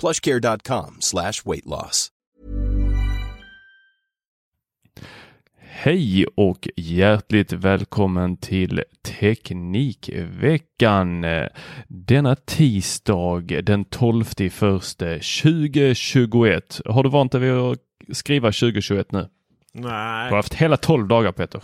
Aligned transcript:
plushcare.com 0.00 0.96
slash 1.00 1.44
weight 1.44 1.66
loss. 1.66 2.10
Hej 5.84 6.26
och 6.36 6.68
hjärtligt 6.76 7.52
välkommen 7.52 8.36
till 8.36 8.82
Teknikveckan. 9.20 11.24
Denna 11.88 12.36
tisdag 12.36 13.62
den 13.62 13.84
12 13.84 14.24
första 14.50 15.06
2021. 15.06 16.80
Har 16.84 17.02
du 17.02 17.10
vant 17.10 17.32
dig 17.32 17.40
vid 17.40 17.52
att 17.52 17.78
skriva 18.12 18.48
2021 18.48 19.12
nu? 19.12 19.28
Nej. 19.72 20.28
Du 20.28 20.30
har 20.30 20.36
haft 20.36 20.54
hela 20.54 20.76
12 20.76 21.08
dagar 21.08 21.32
Peter. 21.32 21.62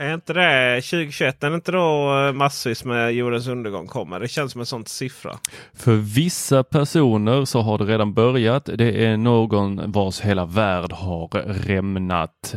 Är 0.00 0.14
inte 0.14 0.32
det 0.32 0.80
2021? 0.80 1.44
Är 1.44 1.50
det 1.50 1.54
inte 1.54 1.72
då 1.72 2.18
eh, 2.26 2.32
massvis 2.32 2.84
med 2.84 3.12
jordens 3.12 3.48
undergång 3.48 3.86
kommer? 3.86 4.20
Det 4.20 4.28
känns 4.28 4.52
som 4.52 4.60
en 4.60 4.66
sån 4.66 4.86
siffra. 4.86 5.38
För 5.74 5.94
vissa 5.94 6.62
personer 6.62 7.44
så 7.44 7.60
har 7.60 7.78
det 7.78 7.84
redan 7.84 8.14
börjat. 8.14 8.70
Det 8.74 9.04
är 9.04 9.16
någon 9.16 9.92
vars 9.92 10.20
hela 10.20 10.44
värld 10.44 10.92
har 10.92 11.28
rämnat. 11.66 12.54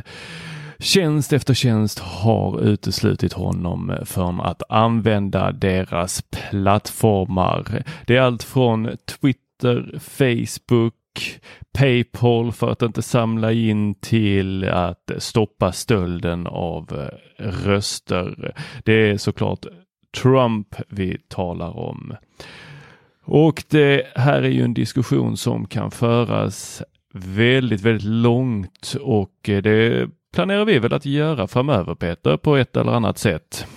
Tjänst 0.80 1.34
efter 1.34 1.54
tjänst 1.54 2.00
har 2.00 2.62
uteslutit 2.62 3.34
honom 3.34 3.94
från 4.06 4.42
att 4.42 4.64
använda 4.70 5.52
deras 5.52 6.22
plattformar. 6.22 7.84
Det 8.08 8.18
är 8.18 8.22
allt 8.22 8.44
från 8.44 8.90
Twitter, 9.06 10.00
Facebook, 10.00 10.94
Paypal 11.74 12.52
för 12.52 12.70
att 12.70 12.82
inte 12.82 13.02
samla 13.02 13.52
in 13.52 13.96
till 13.96 14.70
att 14.70 15.12
stoppa 15.18 15.72
stölden 15.72 16.48
av 16.48 17.10
eh, 17.38 17.44
röster. 17.44 18.54
Det 18.84 18.94
är 18.94 19.18
såklart 19.18 19.66
Trump 20.22 20.76
vi 20.90 21.18
talar 21.28 21.78
om. 21.78 22.16
Och 23.24 23.64
det 23.70 24.08
här 24.16 24.42
är 24.42 24.50
ju 24.50 24.64
en 24.64 24.74
diskussion 24.74 25.38
som 25.38 25.68
kan 25.68 25.92
föras 25.92 26.84
väldigt, 27.14 27.82
väldigt 27.82 28.08
långt 28.08 28.96
och 29.02 29.50
eh, 29.50 29.62
det 29.62 30.10
planerar 30.34 30.66
vi 30.66 30.80
väl 30.80 30.94
att 30.94 31.06
göra 31.06 31.48
framöver 31.48 31.96
Peter 31.96 32.38
på 32.38 32.56
ett 32.56 32.78
eller 32.78 32.92
annat 32.92 33.18
sätt. 33.18 33.68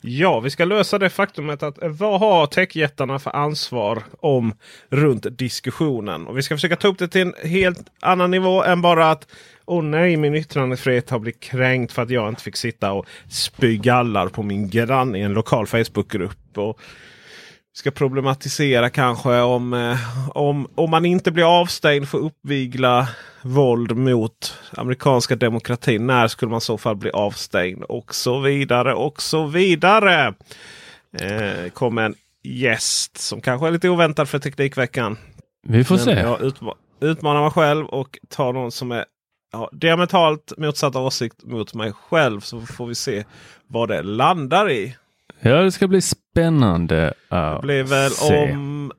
Ja, 0.00 0.40
vi 0.40 0.50
ska 0.50 0.64
lösa 0.64 0.98
det 0.98 1.10
faktumet 1.10 1.62
att 1.62 1.82
eh, 1.82 1.88
vad 1.88 2.20
har 2.20 2.46
techjättarna 2.46 3.18
för 3.18 3.36
ansvar 3.36 4.02
om 4.20 4.54
runt 4.88 5.38
diskussionen? 5.38 6.26
Och 6.26 6.38
vi 6.38 6.42
ska 6.42 6.56
försöka 6.56 6.76
ta 6.76 6.88
upp 6.88 6.98
det 6.98 7.08
till 7.08 7.20
en 7.20 7.34
helt 7.50 7.84
annan 8.00 8.30
nivå 8.30 8.64
än 8.64 8.82
bara 8.82 9.10
att 9.10 9.26
Åh 9.72 9.84
nej, 9.84 10.16
min 10.16 10.34
yttrandefrihet 10.34 11.10
har 11.10 11.18
blivit 11.18 11.40
kränkt 11.40 11.92
för 11.92 12.02
att 12.02 12.10
jag 12.10 12.28
inte 12.28 12.42
fick 12.42 12.56
sitta 12.56 12.92
och 12.92 13.06
spy 13.28 13.76
gallar 13.76 14.28
på 14.28 14.42
min 14.42 14.68
granne 14.68 15.18
i 15.18 15.22
en 15.22 15.32
lokal 15.32 15.66
Facebookgrupp. 15.66 16.58
Och 16.58 16.80
ska 17.72 17.90
problematisera 17.90 18.90
kanske 18.90 19.40
om, 19.40 19.74
eh, 19.74 20.28
om, 20.28 20.68
om 20.74 20.90
man 20.90 21.04
inte 21.04 21.30
blir 21.30 21.60
avstängd 21.60 22.08
för 22.08 22.18
uppvigla 22.18 23.08
våld 23.42 23.96
mot 23.96 24.54
amerikanska 24.76 25.36
demokratin. 25.36 26.06
När 26.06 26.28
skulle 26.28 26.50
man 26.50 26.58
i 26.58 26.60
så 26.60 26.78
fall 26.78 26.96
bli 26.96 27.10
avstängd? 27.10 27.84
Och 27.84 28.14
så 28.14 28.40
vidare 28.40 28.94
och 28.94 29.22
så 29.22 29.46
vidare. 29.46 30.34
Eh, 31.18 31.70
kom 31.72 31.98
en 31.98 32.14
gäst 32.42 33.18
som 33.18 33.40
kanske 33.40 33.66
är 33.66 33.70
lite 33.70 33.88
oväntad 33.88 34.28
för 34.28 34.38
Teknikveckan. 34.38 35.16
Vi 35.62 35.84
får 35.84 35.94
Men 35.94 36.04
se. 36.04 36.10
Jag 36.10 36.42
utma 36.42 36.74
utmanar 37.00 37.42
mig 37.42 37.50
själv 37.50 37.86
och 37.86 38.18
tar 38.28 38.52
någon 38.52 38.72
som 38.72 38.92
är 38.92 39.04
ja, 39.52 39.70
diametralt 39.72 40.52
motsatt 40.56 40.96
åsikt 40.96 41.44
mot 41.44 41.74
mig 41.74 41.92
själv. 41.92 42.40
Så 42.40 42.60
får 42.60 42.86
vi 42.86 42.94
se 42.94 43.24
vad 43.66 43.88
det 43.88 44.02
landar 44.02 44.70
i. 44.70 44.96
Ja, 45.40 45.62
det 45.62 45.72
ska 45.72 45.88
bli 45.88 46.00
spännande 46.00 47.12
att 47.28 47.62
Det 47.62 47.66
blir 47.66 47.82
väl 47.82 48.10
se. 48.10 48.52
om... 48.52 48.92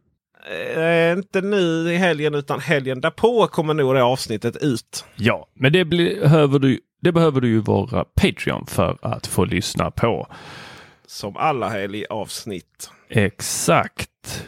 Eh, 0.75 1.11
inte 1.17 1.41
nu 1.41 1.91
i 1.93 1.95
helgen 1.97 2.35
utan 2.35 2.59
helgen 2.59 3.01
därpå 3.01 3.47
kommer 3.47 3.73
nog 3.73 3.95
det 3.95 4.03
avsnittet 4.03 4.55
ut. 4.63 5.05
Ja, 5.15 5.47
men 5.53 5.73
det 5.73 5.85
behöver 5.85 6.59
du, 6.59 6.79
det 7.01 7.11
behöver 7.11 7.41
du 7.41 7.47
ju 7.47 7.59
vara 7.59 8.05
Patreon 8.05 8.65
för 8.65 8.97
att 9.01 9.27
få 9.27 9.45
lyssna 9.45 9.91
på. 9.91 10.27
Som 11.07 11.37
alla 11.37 11.69
helg 11.69 12.05
avsnitt. 12.09 12.89
Exakt. 13.09 14.45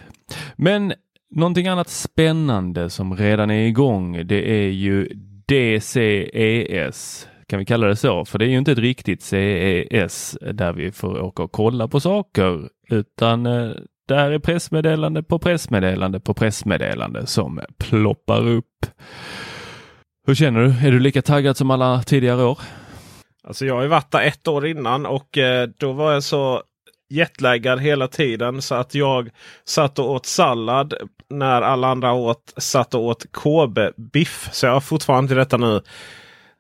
Men 0.56 0.94
någonting 1.36 1.68
annat 1.68 1.90
spännande 1.90 2.90
som 2.90 3.18
redan 3.18 3.52
är 3.52 3.68
igång, 3.68 4.28
det 4.28 4.50
är 4.50 4.70
ju 4.70 5.10
DCES. 5.48 7.28
Kan 7.54 7.60
vi 7.60 7.66
kalla 7.66 7.88
det 7.88 7.96
så? 7.96 8.26
För 8.26 8.40
det 8.40 8.46
är 8.46 8.50
ju 8.50 8.58
inte 8.58 8.72
ett 8.72 8.78
riktigt 8.78 9.22
CES 9.22 10.38
där 10.42 10.74
vi 10.74 10.92
får 10.92 11.22
åka 11.22 11.44
och 11.44 11.52
kolla 11.52 11.88
på 11.88 12.00
saker, 12.00 12.70
utan 12.90 13.46
eh, 13.46 13.72
där 14.08 14.32
är 14.32 14.40
pressmeddelande 14.40 15.24
på 15.24 15.40
pressmeddelande 15.40 16.20
på 16.20 16.34
pressmeddelande 16.34 17.28
som 17.28 17.62
ploppar 17.78 18.48
upp. 18.48 18.86
Hur 20.28 20.36
känner 20.36 20.60
du? 20.64 20.88
Är 20.88 20.92
du 20.92 21.00
lika 21.00 21.22
taggad 21.22 21.58
som 21.58 21.72
alla 21.72 22.04
tidigare 22.04 22.44
år? 22.44 22.60
Alltså 23.44 23.66
jag 23.66 23.76
har 23.76 23.82
ju 23.82 23.88
varit 23.88 24.12
där 24.12 24.22
ett 24.22 24.48
år 24.48 24.68
innan 24.68 25.06
och 25.06 25.38
eh, 25.38 25.70
då 25.78 25.92
var 25.92 26.14
jag 26.14 26.24
så 26.24 26.62
jetlaggad 27.10 27.82
hela 27.82 28.08
tiden 28.08 28.62
så 28.62 28.76
att 28.76 28.96
jag 28.96 29.30
satt 29.66 30.00
och 30.00 30.12
åt 30.12 30.26
sallad 30.26 30.94
när 31.30 31.62
alla 31.62 31.88
andra 31.88 32.14
åt, 32.14 32.54
satt 32.58 32.94
och 32.94 33.04
åt 33.04 33.26
KB-biff. 33.32 34.50
Så 34.52 34.66
jag 34.66 34.74
har 34.74 34.82
fortfarande 34.82 35.28
till 35.28 35.38
detta 35.38 35.58
nu 35.58 35.82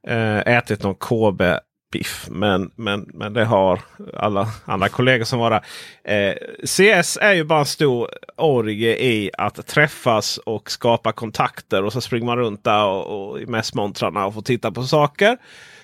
Eh, 0.08 0.38
ätit 0.38 0.84
någon 0.84 0.96
KB-biff. 0.96 2.28
Men, 2.30 2.72
men, 2.76 3.10
men 3.14 3.34
det 3.34 3.46
har 3.46 3.82
alla 4.14 4.48
andra 4.66 4.90
kollegor 4.90 5.26
som 5.26 5.40
var 5.40 5.50
där. 5.50 5.64
Eh, 6.04 6.36
CS 6.66 7.18
är 7.22 7.34
ju 7.34 7.44
bara 7.44 7.60
en 7.60 7.66
stor 7.66 8.10
orgie 8.38 8.98
i 8.98 9.32
att 9.38 9.68
träffas 9.68 10.38
och 10.38 10.72
skapa 10.72 11.12
kontakter. 11.12 11.84
Och 11.84 11.94
så 11.94 12.02
springer 12.02 12.26
man 12.26 12.38
runt 12.38 12.64
där 12.64 12.86
och, 12.86 13.32
och 13.32 13.42
i 13.42 13.46
mässmontrarna 13.46 14.26
och 14.26 14.34
får 14.34 14.42
titta 14.42 14.72
på 14.72 14.84
saker. 14.84 15.38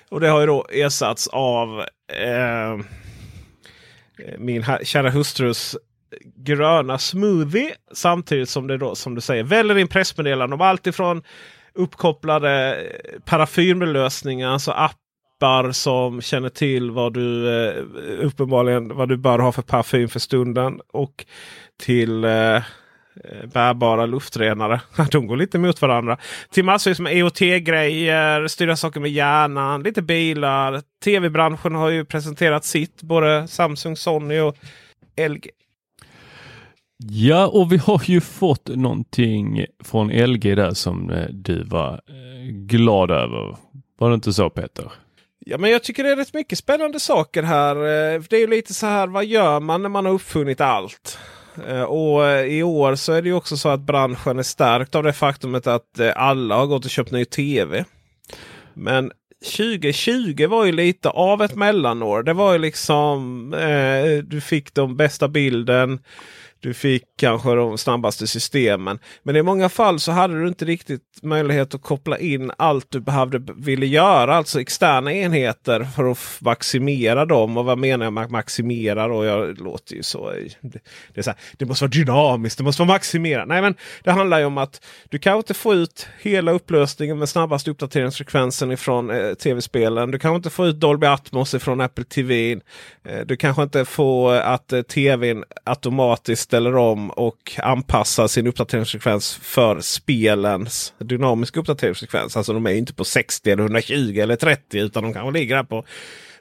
Och 0.08 0.20
det 0.20 0.28
har 0.28 0.40
ju 0.40 0.46
då 0.46 0.66
ersatts 0.70 1.28
av 1.28 1.80
eh, 2.12 2.84
min 4.38 4.64
kära 4.82 5.10
hustrus 5.10 5.76
gröna 6.36 6.98
smoothie. 6.98 7.74
Samtidigt 7.92 8.48
som 8.48 8.66
det 8.66 8.78
då 8.78 8.94
som 8.94 9.14
du 9.14 9.20
säger 9.20 9.42
väller 9.42 9.78
in 9.78 9.88
pressmeddelanden 9.88 10.52
om 10.52 10.60
allt 10.60 10.86
ifrån 10.86 11.22
uppkopplade 11.74 12.76
eh, 12.76 13.20
parafymlösningar, 13.24 14.48
alltså 14.48 14.70
appar 14.70 15.72
som 15.72 16.22
känner 16.22 16.48
till 16.48 16.90
vad 16.90 17.12
du 17.12 17.48
eh, 17.48 17.84
uppenbarligen 18.26 18.96
vad 18.96 19.08
du 19.08 19.16
bör 19.16 19.38
ha 19.38 19.52
för 19.52 19.62
parfym 19.62 20.08
för 20.08 20.20
stunden. 20.20 20.80
Och 20.92 21.24
till 21.82 22.24
eh, 22.24 22.30
eh 22.30 22.62
bärbara 23.52 24.06
luftrenare. 24.06 24.80
De 25.10 25.26
går 25.26 25.36
lite 25.36 25.58
mot 25.58 25.82
varandra. 25.82 26.18
Till 26.50 26.64
massvis 26.64 27.00
med 27.00 27.16
EOT-grejer, 27.16 28.46
styra 28.46 28.76
saker 28.76 29.00
med 29.00 29.10
hjärnan, 29.10 29.82
lite 29.82 30.02
bilar. 30.02 30.82
Tv-branschen 31.04 31.74
har 31.74 31.88
ju 31.88 32.04
presenterat 32.04 32.64
sitt. 32.64 33.02
Både 33.02 33.48
Samsung, 33.48 33.96
Sony 33.96 34.40
och 34.40 34.56
LG. 35.28 35.50
Ja, 37.08 37.46
och 37.46 37.72
vi 37.72 37.76
har 37.76 38.02
ju 38.04 38.20
fått 38.20 38.68
någonting 38.68 39.66
från 39.84 40.08
LG 40.08 40.54
där 40.54 40.74
som 40.74 41.10
eh, 41.10 41.26
du 41.30 41.64
var 41.64 41.92
eh, 41.92 42.50
glad 42.50 43.10
över. 43.10 43.56
Var 43.98 44.08
det 44.08 44.14
inte 44.14 44.32
så 44.32 44.50
Peter? 44.50 44.92
Ja, 45.38 45.58
men 45.58 45.70
jag 45.70 45.82
tycker 45.82 46.04
det 46.04 46.10
är 46.10 46.16
rätt 46.16 46.34
mycket 46.34 46.58
spännande 46.58 47.00
saker 47.00 47.42
här. 47.42 47.76
Eh, 47.76 48.22
det 48.28 48.36
är 48.36 48.40
ju 48.40 48.46
lite 48.46 48.74
så 48.74 48.86
här, 48.86 49.06
vad 49.06 49.24
gör 49.24 49.60
man 49.60 49.82
när 49.82 49.88
man 49.88 50.06
har 50.06 50.12
uppfunnit 50.12 50.60
allt? 50.60 51.18
Och 51.88 52.46
i 52.48 52.62
år 52.62 52.94
så 52.94 53.12
är 53.12 53.22
det 53.22 53.28
ju 53.28 53.34
också 53.34 53.56
så 53.56 53.68
att 53.68 53.80
branschen 53.80 54.38
är 54.38 54.42
stärkt 54.42 54.94
av 54.94 55.02
det 55.02 55.12
faktumet 55.12 55.66
att 55.66 56.00
alla 56.16 56.56
har 56.56 56.66
gått 56.66 56.84
och 56.84 56.90
köpt 56.90 57.10
ny 57.10 57.24
tv. 57.24 57.84
Men 58.74 59.12
2020 59.56 60.46
var 60.46 60.64
ju 60.64 60.72
lite 60.72 61.10
av 61.10 61.42
ett 61.42 61.54
mellanår. 61.54 62.22
Det 62.22 62.32
var 62.32 62.52
ju 62.52 62.58
liksom 62.58 63.54
eh, 63.54 64.24
du 64.24 64.40
fick 64.40 64.74
de 64.74 64.96
bästa 64.96 65.28
bilden. 65.28 66.00
Du 66.62 66.74
fick 66.74 67.02
kanske 67.18 67.54
de 67.54 67.78
snabbaste 67.78 68.26
systemen. 68.26 68.98
Men 69.22 69.36
i 69.36 69.42
många 69.42 69.68
fall 69.68 70.00
så 70.00 70.12
hade 70.12 70.40
du 70.40 70.48
inte 70.48 70.64
riktigt 70.64 71.02
möjlighet 71.22 71.74
att 71.74 71.82
koppla 71.82 72.18
in 72.18 72.52
allt 72.56 72.86
du 72.90 73.00
behövde 73.00 73.52
ville 73.56 73.86
göra. 73.86 74.36
Alltså 74.36 74.60
externa 74.60 75.12
enheter 75.12 75.84
för 75.84 76.10
att 76.10 76.18
maximera 76.40 77.24
dem. 77.24 77.56
Och 77.56 77.64
vad 77.64 77.78
menar 77.78 78.06
jag 78.06 78.12
med 78.12 78.30
maximera 78.30 79.08
då? 79.08 79.24
Jag 79.24 79.60
låter 79.60 79.94
ju 79.94 80.02
så. 80.02 80.32
Det, 80.60 80.78
är 81.14 81.22
så 81.22 81.30
här, 81.30 81.38
det 81.58 81.64
måste 81.64 81.84
vara 81.84 81.90
dynamiskt, 81.90 82.58
det 82.58 82.64
måste 82.64 82.82
vara 82.82 82.92
maximera. 82.94 83.44
Nej 83.44 83.62
men 83.62 83.74
det 84.04 84.10
handlar 84.10 84.38
ju 84.38 84.44
om 84.44 84.58
att 84.58 84.84
du 85.08 85.18
kan 85.18 85.36
inte 85.36 85.54
få 85.54 85.74
ut 85.74 86.08
hela 86.20 86.52
upplösningen 86.52 87.18
med 87.18 87.28
snabbaste 87.28 87.70
uppdateringsfrekvensen 87.70 88.72
ifrån 88.72 89.10
eh, 89.10 89.34
tv-spelen. 89.34 90.10
Du 90.10 90.18
kan 90.18 90.34
inte 90.34 90.50
få 90.50 90.66
ut 90.66 90.80
Dolby 90.80 91.06
Atmos 91.06 91.54
ifrån 91.54 91.80
Apple 91.80 92.04
TV. 92.04 92.52
Eh, 93.04 93.20
du 93.26 93.36
kanske 93.36 93.62
inte 93.62 93.84
får 93.84 94.34
att 94.34 94.72
eh, 94.72 94.82
tvn 94.82 95.44
automatiskt 95.64 96.49
ställer 96.50 96.76
om 96.76 97.10
och 97.10 97.52
anpassar 97.62 98.26
sin 98.26 98.46
uppdateringsfrekvens 98.46 99.34
för 99.34 99.80
spelens 99.80 100.94
dynamiska 100.98 101.60
uppdateringsfrekvens. 101.60 102.36
Alltså 102.36 102.52
de 102.52 102.66
är 102.66 102.74
inte 102.74 102.94
på 102.94 103.04
60 103.04 103.50
eller 103.50 103.62
120 103.62 104.18
eller 104.22 104.36
30 104.36 104.78
utan 104.78 105.02
de 105.02 105.12
kanske 105.12 105.38
ligger 105.38 105.56
där 105.56 105.62
på 105.62 105.84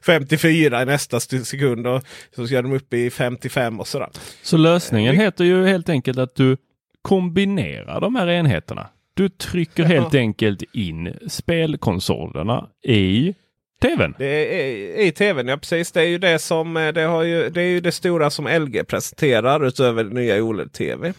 54 0.05 0.81
i 0.81 0.85
nästa 0.85 1.19
sekund 1.19 1.87
och 1.87 2.03
så 2.35 2.47
ska 2.47 2.61
de 2.61 2.73
upp 2.73 2.93
i 2.93 3.09
55 3.09 3.79
och 3.79 3.87
sådär. 3.87 4.09
Så 4.43 4.57
lösningen 4.57 5.15
eh, 5.15 5.21
heter 5.21 5.43
ju 5.43 5.65
helt 5.65 5.89
enkelt 5.89 6.17
att 6.17 6.35
du 6.35 6.57
kombinerar 7.01 8.01
de 8.01 8.15
här 8.15 8.27
enheterna. 8.27 8.87
Du 9.13 9.29
trycker 9.29 9.83
helt 9.83 10.13
ja. 10.13 10.19
enkelt 10.19 10.63
in 10.73 11.13
spelkonsolerna 11.27 12.67
i 12.83 13.33
TVn? 13.81 14.15
Det 14.17 14.25
är, 14.25 14.99
I 14.99 15.11
tvn, 15.11 15.47
ja 15.47 15.57
precis. 15.57 15.91
Det 15.91 16.01
är 16.01 16.05
ju 16.05 16.17
det 16.17 16.39
som 16.39 16.77
eh, 16.77 16.93
det, 16.93 17.01
har 17.01 17.23
ju, 17.23 17.49
det 17.49 17.61
är 17.61 17.67
ju 17.67 17.79
det 17.79 17.91
stora 17.91 18.29
som 18.29 18.47
LG 18.47 18.87
presenterar 18.87 19.65
utöver 19.65 20.03
nya 20.03 20.43
OLED-TV. 20.43 21.13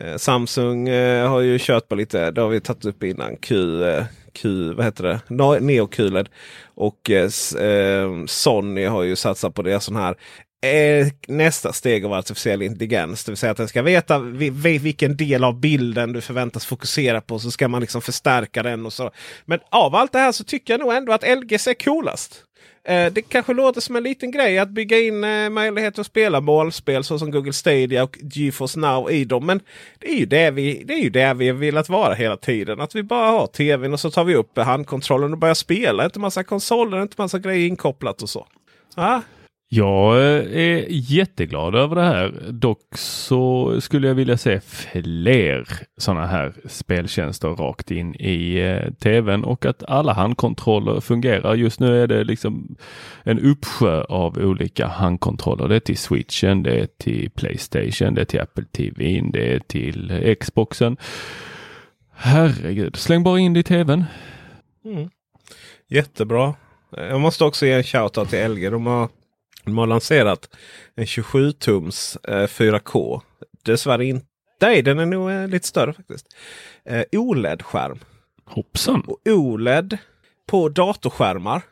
Eh, 0.00 0.16
Samsung 0.16 0.88
eh, 0.88 1.28
har 1.28 1.40
ju 1.40 1.58
kört 1.60 1.88
på 1.88 1.94
lite, 1.94 2.30
det 2.30 2.40
har 2.40 2.48
vi 2.48 2.60
tagit 2.60 2.84
upp 2.84 3.02
innan, 3.02 3.36
Q, 3.36 3.82
eh, 3.84 4.04
Q 4.32 4.72
vad 4.72 4.84
heter 4.84 5.04
det? 5.28 5.60
Neo 5.60 5.86
QLED. 5.86 6.28
Och 6.74 7.10
eh, 7.10 7.30
eh, 7.68 8.24
Sony 8.26 8.84
har 8.84 9.02
ju 9.02 9.16
satsat 9.16 9.54
på 9.54 9.62
det 9.62 9.80
sån 9.80 9.96
här 9.96 10.14
nästa 11.28 11.72
steg 11.72 12.04
av 12.04 12.12
artificiell 12.12 12.62
intelligens. 12.62 13.24
Det 13.24 13.32
vill 13.32 13.36
säga 13.36 13.50
att 13.50 13.56
den 13.56 13.68
ska 13.68 13.82
veta 13.82 14.18
vilken 14.18 15.16
del 15.16 15.44
av 15.44 15.60
bilden 15.60 16.12
du 16.12 16.20
förväntas 16.20 16.66
fokusera 16.66 17.20
på. 17.20 17.38
Så 17.38 17.50
ska 17.50 17.68
man 17.68 17.80
liksom 17.80 18.02
förstärka 18.02 18.62
den. 18.62 18.86
och 18.86 18.92
så. 18.92 19.10
Men 19.44 19.58
av 19.70 19.94
allt 19.94 20.12
det 20.12 20.18
här 20.18 20.32
så 20.32 20.44
tycker 20.44 20.72
jag 20.72 20.80
nog 20.80 20.92
ändå 20.92 21.12
att 21.12 21.28
LGS 21.28 21.66
är 21.66 21.74
coolast. 21.74 22.42
Eh, 22.88 23.12
det 23.12 23.22
kanske 23.22 23.52
låter 23.52 23.80
som 23.80 23.96
en 23.96 24.02
liten 24.02 24.30
grej 24.30 24.58
att 24.58 24.68
bygga 24.68 24.98
in 24.98 25.24
eh, 25.24 25.50
möjlighet 25.50 25.98
att 25.98 26.06
spela 26.06 26.40
målspel 26.40 27.04
såsom 27.04 27.30
Google 27.30 27.52
Stadia 27.52 28.02
och 28.02 28.18
GeForce 28.20 28.78
Now 28.78 29.10
i 29.10 29.24
dem. 29.24 29.46
Men 29.46 29.60
det 29.98 30.08
är 30.08 30.16
ju 30.16 30.26
det 30.26 30.50
vi, 30.50 30.82
det 30.84 30.94
är 30.94 30.98
ju 30.98 31.10
det 31.10 31.34
vi 31.34 31.52
velat 31.52 31.88
vara 31.88 32.14
hela 32.14 32.36
tiden. 32.36 32.80
Att 32.80 32.94
vi 32.94 33.02
bara 33.02 33.30
har 33.30 33.46
tvn 33.46 33.92
och 33.92 34.00
så 34.00 34.10
tar 34.10 34.24
vi 34.24 34.34
upp 34.34 34.58
handkontrollen 34.58 35.32
och 35.32 35.38
börjar 35.38 35.54
spela. 35.54 36.04
Inte 36.04 36.18
massa 36.18 36.44
konsoler, 36.44 37.02
inte 37.02 37.14
massa 37.18 37.38
grejer 37.38 37.68
inkopplat 37.68 38.22
och 38.22 38.30
så. 38.30 38.46
Ah, 38.94 39.20
jag 39.68 40.16
eh, 40.16 40.58
är 40.58 40.86
jätteglad 40.88 41.74
över 41.74 41.96
det 41.96 42.02
här. 42.02 42.48
Dock 42.50 42.96
så 42.98 43.80
skulle 43.80 44.08
jag 44.08 44.14
vilja 44.14 44.36
se 44.36 44.60
fler 44.60 45.68
sådana 45.96 46.26
här 46.26 46.52
speltjänster 46.64 47.48
rakt 47.48 47.90
in 47.90 48.14
i 48.14 48.58
eh, 48.58 48.92
tvn 48.92 49.44
och 49.44 49.66
att 49.66 49.82
alla 49.82 50.12
handkontroller 50.12 51.00
fungerar. 51.00 51.54
Just 51.54 51.80
nu 51.80 52.02
är 52.02 52.06
det 52.06 52.24
liksom 52.24 52.76
en 53.22 53.40
uppsjö 53.40 54.04
av 54.04 54.38
olika 54.38 54.86
handkontroller. 54.86 55.68
Det 55.68 55.76
är 55.76 55.80
till 55.80 55.98
switchen, 55.98 56.62
det 56.62 56.80
är 56.80 56.88
till 56.98 57.30
Playstation, 57.30 58.14
det 58.14 58.20
är 58.20 58.24
till 58.24 58.40
Apple 58.40 58.64
TV, 58.64 59.20
det 59.32 59.54
är 59.54 59.58
till 59.58 60.36
Xboxen. 60.40 60.96
Herregud, 62.12 62.96
släng 62.96 63.22
bara 63.22 63.38
in 63.38 63.52
det 63.52 63.60
i 63.60 63.62
tvn. 63.62 64.04
Mm. 64.84 65.10
Jättebra. 65.88 66.54
Jag 66.90 67.20
måste 67.20 67.44
också 67.44 67.66
ge 67.66 67.72
en 67.72 67.82
shoutout 67.82 68.30
till 68.30 68.50
LG. 68.50 68.70
De 68.70 68.86
har 68.86 69.08
de 69.66 69.78
har 69.78 69.86
lanserat 69.86 70.48
en 70.94 71.04
27-tums 71.04 72.16
eh, 72.28 72.46
4K. 72.46 73.20
Dessvärre 73.64 74.04
inte. 74.04 74.26
Nej, 74.60 74.82
den 74.82 74.98
är 74.98 75.06
nog 75.06 75.30
eh, 75.30 75.48
lite 75.48 75.68
större 75.68 75.92
faktiskt. 75.92 76.26
Eh, 76.84 77.04
OLED-skärm. 77.12 77.98
Hoppsan! 78.44 79.00
Och 79.06 79.18
OLED 79.24 79.98
på 80.46 80.68
datorskärmar. 80.68 81.62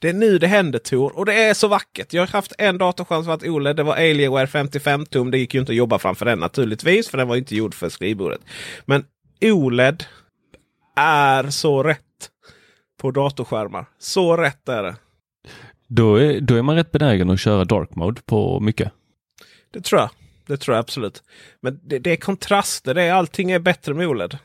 Det 0.00 0.08
är 0.08 0.12
nu 0.12 0.38
det 0.38 0.46
händer 0.46 0.78
Tor. 0.78 1.18
Och 1.18 1.26
det 1.26 1.34
är 1.34 1.54
så 1.54 1.68
vackert. 1.68 2.12
Jag 2.12 2.22
har 2.22 2.26
haft 2.26 2.52
en 2.58 2.78
datorskärm 2.78 3.22
som 3.22 3.30
varit 3.30 3.48
OLED. 3.48 3.76
Det 3.76 3.82
var 3.82 3.94
Alienware 3.94 4.46
55 4.46 5.06
tum. 5.06 5.30
Det 5.30 5.38
gick 5.38 5.54
ju 5.54 5.60
inte 5.60 5.72
att 5.72 5.76
jobba 5.76 5.98
framför 5.98 6.24
den 6.24 6.38
naturligtvis. 6.38 7.08
För 7.08 7.18
den 7.18 7.28
var 7.28 7.36
inte 7.36 7.56
gjord 7.56 7.74
för 7.74 7.88
skrivbordet. 7.88 8.40
Men 8.84 9.04
OLED 9.40 10.04
är 10.96 11.50
så 11.50 11.82
rätt 11.82 12.00
på 13.00 13.10
datorskärmar. 13.10 13.86
Så 13.98 14.36
rätt 14.36 14.68
är 14.68 14.82
det. 14.82 14.96
Då 15.86 16.16
är, 16.16 16.40
då 16.40 16.54
är 16.54 16.62
man 16.62 16.76
rätt 16.76 16.92
benägen 16.92 17.30
att 17.30 17.40
köra 17.40 17.64
dark 17.64 17.94
mode 17.94 18.20
på 18.24 18.60
mycket. 18.60 18.92
Det 19.70 19.80
tror 19.80 20.00
jag. 20.00 20.10
Det 20.46 20.56
tror 20.56 20.74
jag 20.76 20.82
absolut. 20.82 21.22
Men 21.60 21.80
det, 21.82 21.98
det 21.98 22.10
är 22.10 22.16
kontraster. 22.16 22.94
Det 22.94 23.02
är, 23.02 23.12
allting 23.12 23.50
är 23.50 23.58
bättre 23.58 23.94
med 23.94 24.08
OLED. 24.08 24.38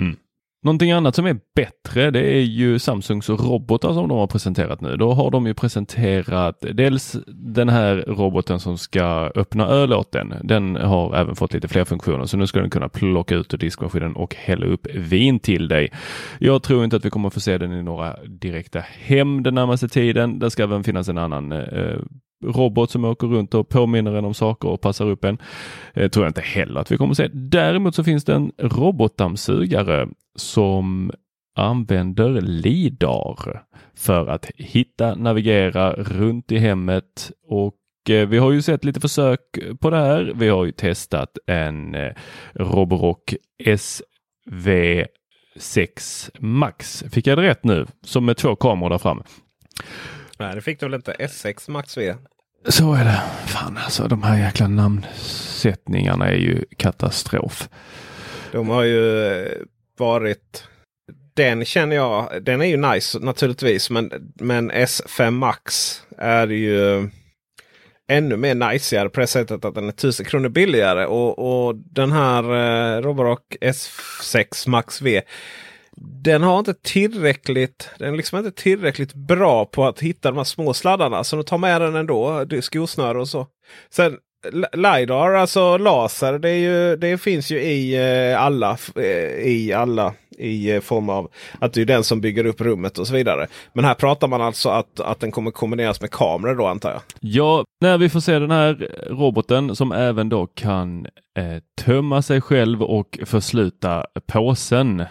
Mm. 0.00 0.16
Någonting 0.62 0.90
annat 0.90 1.14
som 1.14 1.26
är 1.26 1.38
bättre 1.54 2.10
det 2.10 2.20
är 2.20 2.40
ju 2.40 2.78
Samsungs 2.78 3.28
robotar 3.28 3.92
som 3.92 4.08
de 4.08 4.18
har 4.18 4.26
presenterat 4.26 4.80
nu. 4.80 4.96
Då 4.96 5.12
har 5.12 5.30
de 5.30 5.46
ju 5.46 5.54
presenterat 5.54 6.64
dels 6.72 7.16
den 7.26 7.68
här 7.68 8.04
roboten 8.06 8.60
som 8.60 8.78
ska 8.78 9.32
öppna 9.34 9.66
öl 9.66 9.92
åt 9.92 10.12
den. 10.12 10.34
Den 10.42 10.76
har 10.76 11.16
även 11.16 11.36
fått 11.36 11.52
lite 11.52 11.68
fler 11.68 11.84
funktioner 11.84 12.24
så 12.24 12.36
nu 12.36 12.46
ska 12.46 12.60
den 12.60 12.70
kunna 12.70 12.88
plocka 12.88 13.34
ut 13.34 13.54
ur 13.54 13.58
diskmaskinen 13.58 14.16
och 14.16 14.34
hälla 14.34 14.66
upp 14.66 14.86
vin 14.94 15.38
till 15.38 15.68
dig. 15.68 15.92
Jag 16.38 16.62
tror 16.62 16.84
inte 16.84 16.96
att 16.96 17.04
vi 17.04 17.10
kommer 17.10 17.30
få 17.30 17.40
se 17.40 17.58
den 17.58 17.72
i 17.72 17.82
några 17.82 18.16
direkta 18.24 18.80
hem 18.80 19.42
den 19.42 19.54
närmaste 19.54 19.88
tiden. 19.88 20.38
Det 20.38 20.50
ska 20.50 20.62
även 20.62 20.84
finnas 20.84 21.08
en 21.08 21.18
annan 21.18 21.52
eh, 21.52 21.98
robot 22.44 22.90
som 22.90 23.04
åker 23.04 23.26
runt 23.26 23.54
och 23.54 23.68
påminner 23.68 24.14
en 24.14 24.24
om 24.24 24.34
saker 24.34 24.68
och 24.68 24.80
passar 24.80 25.06
upp 25.06 25.24
en. 25.24 25.38
Eh, 25.94 26.10
tror 26.10 26.24
jag 26.24 26.30
inte 26.30 26.40
heller 26.40 26.80
att 26.80 26.92
vi 26.92 26.96
kommer 26.96 27.14
se. 27.14 27.28
Däremot 27.32 27.94
så 27.94 28.04
finns 28.04 28.24
det 28.24 28.34
en 28.34 28.52
robotdammsugare 28.58 30.08
som 30.36 31.12
använder 31.56 32.40
LIDAR 32.40 33.62
för 33.94 34.26
att 34.26 34.50
hitta, 34.54 35.14
navigera 35.14 35.92
runt 35.92 36.52
i 36.52 36.58
hemmet 36.58 37.32
och 37.48 38.10
eh, 38.10 38.28
vi 38.28 38.38
har 38.38 38.52
ju 38.52 38.62
sett 38.62 38.84
lite 38.84 39.00
försök 39.00 39.40
på 39.80 39.90
det 39.90 39.96
här. 39.96 40.32
Vi 40.34 40.48
har 40.48 40.64
ju 40.64 40.72
testat 40.72 41.38
en 41.46 41.94
eh, 41.94 42.12
Roborock 42.54 43.34
SV6 43.64 45.06
Max. 46.38 47.04
Fick 47.10 47.26
jag 47.26 47.38
det 47.38 47.42
rätt 47.42 47.64
nu? 47.64 47.86
Som 48.02 48.24
med 48.24 48.36
två 48.36 48.56
kameror 48.56 48.90
där 48.90 48.98
framme. 48.98 49.22
Nej, 50.38 50.54
det 50.54 50.60
fick 50.60 50.80
du 50.80 50.86
väl 50.86 50.94
inte. 50.94 51.12
S6 51.12 51.70
Max 51.70 51.98
V. 51.98 52.14
Så 52.68 52.94
är 52.94 53.04
det. 53.04 53.22
Fan 53.46 53.78
alltså, 53.84 54.08
de 54.08 54.22
här 54.22 54.38
jäkla 54.38 54.68
namnsättningarna 54.68 56.28
är 56.28 56.36
ju 56.36 56.64
katastrof. 56.76 57.68
De 58.52 58.68
har 58.68 58.82
ju 58.82 59.26
eh, 59.26 59.52
varit... 59.98 60.64
Den 61.34 61.64
känner 61.64 61.96
jag, 61.96 62.42
den 62.42 62.60
är 62.60 62.66
ju 62.66 62.76
nice 62.76 63.18
naturligtvis. 63.18 63.90
Men, 63.90 64.32
men 64.34 64.72
S5 64.72 65.30
Max 65.30 66.02
är 66.18 66.46
ju 66.46 67.08
ännu 68.08 68.36
mer 68.36 68.54
najsigare 68.54 69.08
på 69.08 69.20
det 69.20 69.26
sättet 69.26 69.64
att 69.64 69.74
den 69.74 69.88
är 69.88 69.92
tusen 69.92 70.26
kronor 70.26 70.48
billigare. 70.48 71.06
Och, 71.06 71.66
och 71.66 71.76
den 71.76 72.12
här 72.12 72.42
eh, 72.42 73.02
Roborock 73.02 73.56
S6 73.60 74.68
Max 74.68 75.02
V 75.02 75.22
den 76.00 76.42
har 76.42 76.58
inte 76.58 76.74
tillräckligt, 76.74 77.90
den 77.98 78.12
är 78.12 78.16
liksom 78.16 78.38
inte 78.38 78.62
tillräckligt 78.62 79.14
bra 79.14 79.64
på 79.64 79.86
att 79.86 80.00
hitta 80.00 80.30
de 80.30 80.36
här 80.36 80.44
små 80.44 80.74
sladdarna. 80.74 81.24
Så 81.24 81.36
de 81.36 81.44
tar 81.44 81.58
med 81.58 81.80
den 81.80 81.94
ändå, 81.94 82.46
skosnöre 82.60 83.20
och 83.20 83.28
så. 83.28 83.46
Sen 83.90 84.16
LiDAR, 84.72 85.34
alltså 85.34 85.76
laser, 85.76 86.38
det, 86.38 86.50
är 86.50 86.58
ju, 86.58 86.96
det 86.96 87.18
finns 87.18 87.50
ju 87.50 87.60
i 87.60 87.94
eh, 88.30 88.42
alla. 88.42 88.78
Eh, 88.96 89.48
I 89.48 89.72
alla 89.72 90.14
i 90.38 90.70
eh, 90.70 90.80
form 90.80 91.08
av 91.08 91.30
att 91.58 91.72
det 91.72 91.80
är 91.80 91.84
den 91.84 92.04
som 92.04 92.20
bygger 92.20 92.46
upp 92.46 92.60
rummet 92.60 92.98
och 92.98 93.06
så 93.06 93.14
vidare. 93.14 93.46
Men 93.72 93.84
här 93.84 93.94
pratar 93.94 94.28
man 94.28 94.42
alltså 94.42 94.68
att, 94.68 95.00
att 95.00 95.20
den 95.20 95.30
kommer 95.30 95.50
kombineras 95.50 96.00
med 96.00 96.10
kameror 96.10 96.54
då 96.54 96.66
antar 96.66 96.90
jag? 96.90 97.00
Ja, 97.20 97.64
när 97.80 97.98
vi 97.98 98.08
får 98.08 98.20
se 98.20 98.38
den 98.38 98.50
här 98.50 98.90
roboten 99.10 99.76
som 99.76 99.92
även 99.92 100.28
då 100.28 100.46
kan 100.46 101.06
eh, 101.38 101.62
tömma 101.84 102.22
sig 102.22 102.40
själv 102.40 102.82
och 102.82 103.18
försluta 103.24 104.04
påsen 104.26 105.04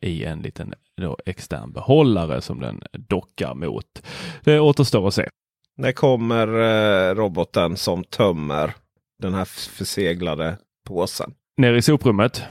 i 0.00 0.24
en 0.24 0.42
liten 0.42 0.74
då, 0.96 1.18
extern 1.26 1.72
behållare 1.72 2.40
som 2.40 2.60
den 2.60 2.82
dockar 2.92 3.54
mot. 3.54 4.06
Det 4.44 4.60
återstår 4.60 5.08
att 5.08 5.14
se. 5.14 5.28
När 5.76 5.92
kommer 5.92 6.46
eh, 6.48 7.14
roboten 7.14 7.76
som 7.76 8.04
tömmer 8.04 8.74
den 9.18 9.34
här 9.34 9.44
förseglade 9.44 10.58
påsen? 10.86 11.34
Ner 11.56 11.74
i 11.74 11.82
soprummet? 11.82 12.42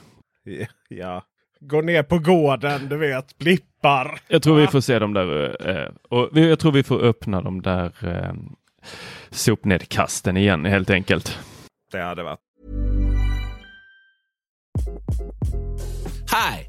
Ja. 0.89 1.25
Går 1.59 1.81
ner 1.83 2.03
på 2.03 2.19
gården, 2.19 2.89
du 2.89 2.97
vet, 2.97 3.37
blippar. 3.37 4.19
Jag 4.27 4.43
tror 4.43 4.55
vi 4.57 4.67
får 4.67 4.81
se 4.81 4.99
dem 4.99 5.13
där. 5.13 5.67
Eh, 5.69 5.91
och 6.09 6.37
jag 6.37 6.59
tror 6.59 6.71
vi 6.71 6.83
får 6.83 6.99
öppna 6.99 7.41
de 7.41 7.61
där 7.61 7.93
eh, 8.01 8.33
sopnedkasten 9.29 10.37
igen 10.37 10.65
helt 10.65 10.89
enkelt. 10.89 11.39
Det 11.91 12.01
hade 12.01 12.23
varit. 12.23 12.39
Hi, 16.31 16.68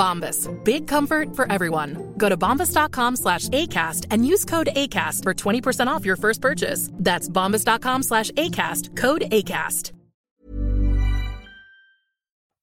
Bombas. 0.00 0.48
Big 0.64 0.88
comfort 0.88 1.36
for 1.36 1.52
everyone. 1.52 2.14
Go 2.16 2.28
to 2.28 2.36
bombas.com 2.36 3.16
slash 3.16 3.48
ACAST 3.48 4.06
and 4.10 4.26
use 4.32 4.44
code 4.44 4.68
ACAST 4.74 5.22
for 5.22 5.34
20% 5.34 5.86
off 5.88 6.06
your 6.06 6.16
first 6.16 6.40
purchase. 6.40 6.90
That's 7.04 7.28
bombas.com 7.28 8.02
slash 8.02 8.30
ACAST. 8.30 8.96
Code 8.96 9.22
ACAST. 9.30 9.92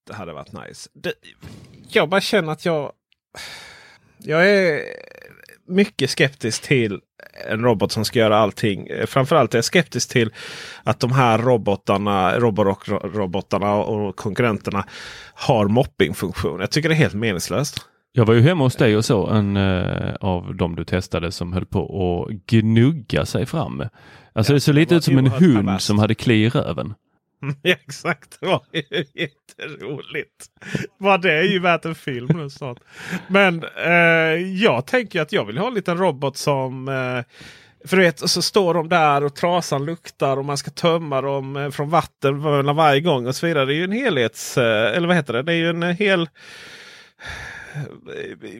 Det 0.07 0.13
hade 0.13 0.33
varit 0.33 0.53
nice. 0.53 0.89
Det, 0.93 1.13
jag 1.89 2.09
bara 2.09 2.21
känner 2.21 2.51
att 2.51 2.65
jag... 2.65 2.91
Jag 4.17 4.49
är 4.49 4.83
mycket 5.65 6.09
skeptisk 6.09 6.61
till 6.61 7.01
en 7.51 7.63
robot 7.63 7.91
som 7.91 8.05
ska 8.05 8.19
göra 8.19 8.37
allting. 8.37 8.87
Framförallt 9.07 9.53
är 9.53 9.57
jag 9.57 9.65
skeptisk 9.65 10.09
till 10.09 10.31
att 10.83 10.99
de 10.99 11.11
här 11.11 11.37
robotarna, 11.37 12.39
Roborock-robotarna 12.39 13.73
och 13.73 14.15
konkurrenterna 14.15 14.85
har 15.33 15.67
moppingfunktion. 15.67 16.59
Jag 16.59 16.71
tycker 16.71 16.89
det 16.89 16.95
är 16.95 16.99
helt 16.99 17.13
meningslöst. 17.13 17.85
Jag 18.11 18.25
var 18.25 18.33
ju 18.33 18.41
hemma 18.41 18.63
hos 18.63 18.75
dig 18.75 18.97
och 18.97 19.05
så 19.05 19.27
en 19.27 19.57
uh, 19.57 20.15
av 20.21 20.55
dem 20.55 20.75
du 20.75 20.83
testade 20.83 21.31
som 21.31 21.53
höll 21.53 21.65
på 21.65 22.25
att 22.29 22.35
gnugga 22.47 23.25
sig 23.25 23.45
fram. 23.45 23.83
Alltså 24.33 24.51
ja, 24.51 24.55
det 24.55 24.59
såg 24.59 24.75
lite 24.75 24.95
ut 24.95 25.03
som 25.03 25.17
en 25.17 25.27
hund 25.27 25.65
perverst. 25.65 25.85
som 25.85 25.99
hade 25.99 26.15
kli 26.15 26.45
i 26.45 26.49
röven. 26.49 26.93
Ja, 27.61 27.75
exakt, 27.85 28.37
det 28.39 28.45
var 28.45 28.63
ju 28.71 29.05
jätteroligt. 29.13 30.45
Bara 30.99 31.17
det 31.17 31.33
är 31.33 31.43
ju 31.43 31.59
värt 31.59 31.85
en 31.85 31.95
film 31.95 32.27
nu 32.37 32.49
snart. 32.49 32.77
Men 33.27 33.63
eh, 33.63 34.61
jag 34.61 34.87
tänker 34.87 35.21
att 35.21 35.31
jag 35.31 35.45
vill 35.45 35.57
ha 35.57 35.67
en 35.67 35.73
liten 35.73 35.97
robot 35.97 36.37
som 36.37 36.87
eh, 36.87 37.21
för 37.87 37.97
du 37.97 38.03
vet, 38.03 38.29
så 38.29 38.41
står 38.41 38.73
de 38.73 38.89
där 38.89 39.23
och 39.23 39.35
trasan 39.35 39.85
luktar 39.85 40.37
och 40.37 40.45
man 40.45 40.57
ska 40.57 40.71
tömma 40.71 41.21
dem 41.21 41.55
eh, 41.55 41.69
från 41.69 41.89
vatten 41.89 42.41
varje 42.75 43.01
gång 43.01 43.27
och 43.27 43.35
så 43.35 43.47
vidare. 43.47 43.65
Det 43.65 43.73
är 43.73 43.75
ju 43.75 43.83
en 43.83 43.91
helhets... 43.91 44.57
Eh, 44.57 44.97
eller 44.97 45.07
vad 45.07 45.15
heter 45.15 45.33
det? 45.33 45.43
Det 45.43 45.53
är 45.53 45.57
ju 45.57 45.69
en 45.69 45.83
hel... 45.83 46.21
Eh, 46.21 46.27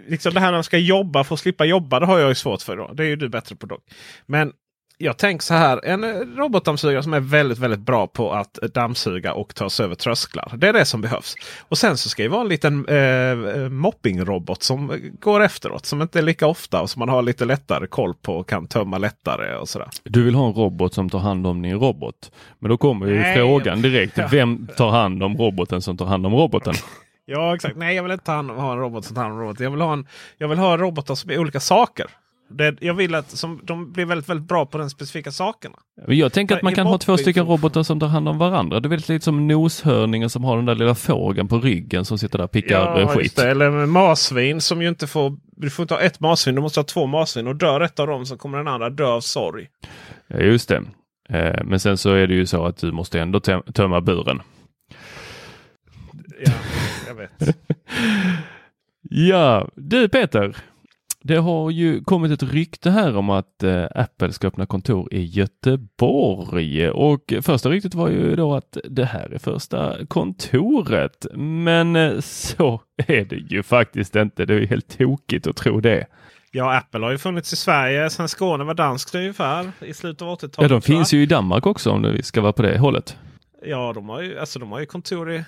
liksom 0.08 0.34
det 0.34 0.40
här 0.40 0.48
när 0.48 0.58
de 0.58 0.64
ska 0.64 0.78
jobba 0.78 1.24
för 1.24 1.34
att 1.34 1.40
slippa 1.40 1.66
jobba. 1.66 2.00
Det 2.00 2.06
har 2.06 2.20
jag 2.20 2.30
ju 2.30 2.36
svårt 2.36 2.62
för. 2.62 2.78
Då. 2.78 2.94
Det 2.94 3.04
är 3.04 3.08
ju 3.08 3.16
du 3.16 3.30
bättre 3.30 3.56
på 3.56 3.66
dock. 3.66 3.84
Men 4.26 4.54
jag 4.98 5.18
tänker 5.18 5.44
så 5.44 5.54
här. 5.54 5.86
En 5.86 6.36
robotdammsugare 6.38 7.04
som 7.04 7.14
är 7.14 7.20
väldigt, 7.20 7.58
väldigt 7.58 7.80
bra 7.80 8.08
på 8.08 8.32
att 8.32 8.54
dammsuga 8.54 9.34
och 9.34 9.56
ta 9.56 9.70
sig 9.70 9.84
över 9.84 9.96
trösklar. 9.96 10.52
Det 10.58 10.68
är 10.68 10.74
det 10.74 10.86
som 10.86 11.02
behövs. 11.02 11.36
Och 11.60 11.78
sen 11.78 11.98
så 11.98 12.10
ska 12.10 12.24
det 12.24 12.30
vara 12.30 12.42
en 12.42 12.48
liten 12.48 12.86
eh, 12.86 13.70
moppingrobot 13.70 14.64
som 14.64 15.12
går 15.20 15.44
efteråt. 15.44 15.86
Som 15.86 16.02
inte 16.02 16.20
är 16.20 16.24
lika 16.24 16.48
ofta 16.48 16.82
och 16.82 16.90
som 16.90 17.00
man 17.00 17.10
har 17.10 17.22
lite 17.22 17.46
lättare 17.46 17.88
koll 17.88 18.14
på 18.14 18.36
och 18.36 18.50
kan 18.50 18.68
tömma 18.68 18.98
lättare. 18.98 19.56
och 19.56 19.70
sådär. 19.70 19.90
Du 20.04 20.24
vill 20.24 20.36
ha 20.36 20.48
en 20.48 20.54
robot 20.54 20.94
som 20.94 21.10
tar 21.10 21.20
hand 21.20 21.48
om 21.48 21.62
din 21.62 21.80
robot. 21.80 22.32
Men 22.60 22.70
då 22.70 22.78
kommer 22.78 23.08
ju 23.08 23.34
frågan 23.36 23.82
direkt. 23.82 24.18
Ja. 24.18 24.28
Vem 24.32 24.68
tar 24.78 24.90
hand 24.90 25.24
om 25.24 25.38
roboten 25.38 25.82
som 25.82 25.98
tar 25.98 26.06
hand 26.06 26.26
om 26.26 26.34
roboten? 26.34 26.74
Ja 27.26 27.56
exakt. 27.56 27.78
Nej 27.78 27.96
jag 27.96 28.04
vill 28.04 28.12
inte 28.12 28.32
ha 28.32 28.40
en 28.40 28.80
robot 28.80 29.06
som 29.06 29.16
tar 29.16 29.22
hand 29.22 29.34
om 29.34 29.42
roboten. 29.42 29.64
Jag 29.64 29.72
vill 29.72 29.82
ha, 29.82 29.94
en, 29.94 30.08
jag 30.38 30.48
vill 30.48 30.58
ha 30.58 30.78
robotar 30.78 31.16
som 31.16 31.32
är 31.32 31.40
olika 31.40 31.60
saker. 31.60 32.08
Det, 32.50 32.76
jag 32.82 32.94
vill 32.94 33.16
att 33.16 33.30
som, 33.30 33.60
de 33.64 33.92
blir 33.94 34.06
väldigt, 34.06 34.30
väldigt 34.30 34.48
bra 34.48 34.66
på 34.66 34.78
den 34.78 34.90
specifika 34.90 35.32
sakerna. 35.32 35.76
Jag 36.08 36.34
tänker 36.34 36.56
att 36.56 36.62
man 36.62 36.74
I 36.74 36.76
kan 36.76 36.88
ha 36.88 36.98
två 36.98 37.18
stycken 37.18 37.46
robotar 37.46 37.84
som 37.84 38.00
tar 38.00 38.08
hand 38.08 38.30
om 38.30 38.38
varandra. 38.38 38.80
Det 38.80 38.88
är 38.88 38.90
väldigt 38.90 39.10
lite 39.10 39.26
som 39.26 39.48
noshörningen 39.48 40.30
som 40.30 40.44
har 40.44 40.56
den 40.56 40.66
där 40.66 40.76
lilla 40.76 40.96
fågeln 40.96 41.48
på 41.48 41.60
ryggen 41.60 42.06
som 42.06 42.18
sitter 42.18 42.38
där 42.38 42.46
och 42.46 42.52
pickar 42.52 43.00
eh, 43.00 43.08
skit. 43.08 43.36
det. 43.36 43.50
Eller 43.52 43.70
med 43.72 43.90
marsvin 43.90 44.62
som 44.62 44.82
ju 44.82 44.88
inte 44.90 45.08
får... 45.08 45.38
Du 45.52 45.70
får 45.70 45.84
inte 45.84 45.94
ha 45.94 46.02
ett 46.02 46.20
marsvin, 46.20 46.56
du 46.56 46.62
måste 46.62 46.80
ha 46.80 46.86
två 46.86 47.06
marsvin. 47.06 47.48
Och 47.48 47.56
dör 47.56 47.82
ett 47.82 48.00
av 48.00 48.08
dem 48.08 48.26
så 48.26 48.38
kommer 48.38 48.58
den 48.58 48.68
andra 48.68 48.90
dö 48.90 49.06
av 49.06 49.22
sorg. 49.22 49.68
Ja, 50.28 50.38
just 50.40 50.70
det. 50.70 50.84
Eh, 51.30 51.64
Men 51.66 51.80
sen 51.80 51.98
så 51.98 52.14
är 52.14 52.28
det 52.28 52.34
ju 52.34 52.46
så 52.46 52.66
att 52.66 52.78
du 52.78 52.92
måste 52.92 53.20
ändå 53.20 53.40
töm- 53.40 53.72
tömma 53.72 54.02
buren. 54.02 54.42
Ja, 56.46 56.52
jag 57.08 57.16
vet. 57.16 57.58
Ja, 59.10 59.68
du 59.76 60.10
Peter. 60.10 60.56
Det 61.28 61.38
har 61.38 61.72
ju 61.72 62.04
kommit 62.04 62.32
ett 62.32 62.52
rykte 62.52 62.90
här 62.90 63.18
om 63.18 63.30
att 63.30 63.64
eh, 63.64 63.86
Apple 63.96 64.34
ska 64.34 64.48
öppna 64.48 64.66
kontor 64.66 65.14
i 65.14 65.24
Göteborg 65.24 66.90
och 66.90 67.34
första 67.42 67.70
ryktet 67.70 67.94
var 67.94 68.10
ju 68.10 68.36
då 68.36 68.56
att 68.56 68.78
det 68.84 69.06
här 69.06 69.34
är 69.34 69.38
första 69.38 70.06
kontoret. 70.08 71.26
Men 71.34 71.96
eh, 71.96 72.20
så 72.20 72.82
är 72.98 73.26
det 73.26 73.36
ju 73.36 73.64
faktiskt 73.64 74.16
inte. 74.16 74.46
Det 74.46 74.54
är 74.54 74.60
ju 74.60 74.66
helt 74.66 74.98
tokigt 74.98 75.48
att 75.48 75.56
tro 75.56 75.80
det. 75.80 76.06
Ja, 76.52 76.78
Apple 76.78 77.06
har 77.06 77.12
ju 77.12 77.18
funnits 77.18 77.54
i 77.54 77.56
Sverige 77.56 78.10
sedan 78.10 78.30
Skåne 78.30 78.64
var 78.64 78.74
danskt 78.74 79.16
ungefär 79.16 79.72
i 79.80 79.94
slutet 79.94 80.22
av 80.22 80.38
80-talet. 80.38 80.56
Ja, 80.58 80.68
de 80.68 80.82
finns 80.82 81.14
ju 81.14 81.22
i 81.22 81.26
Danmark 81.26 81.66
också 81.66 81.92
om 81.92 82.02
det 82.02 82.24
ska 82.24 82.42
vara 82.42 82.54
på 82.54 82.62
det 82.62 82.78
hållet. 82.78 83.18
Ja, 83.66 83.94
de 83.94 84.10
har 84.10 84.22
ju, 84.22 84.40
alltså, 84.40 84.60
de 84.60 84.72
har 84.72 84.80
ju 84.80 84.86
kontor 84.86 85.32
i... 85.32 85.44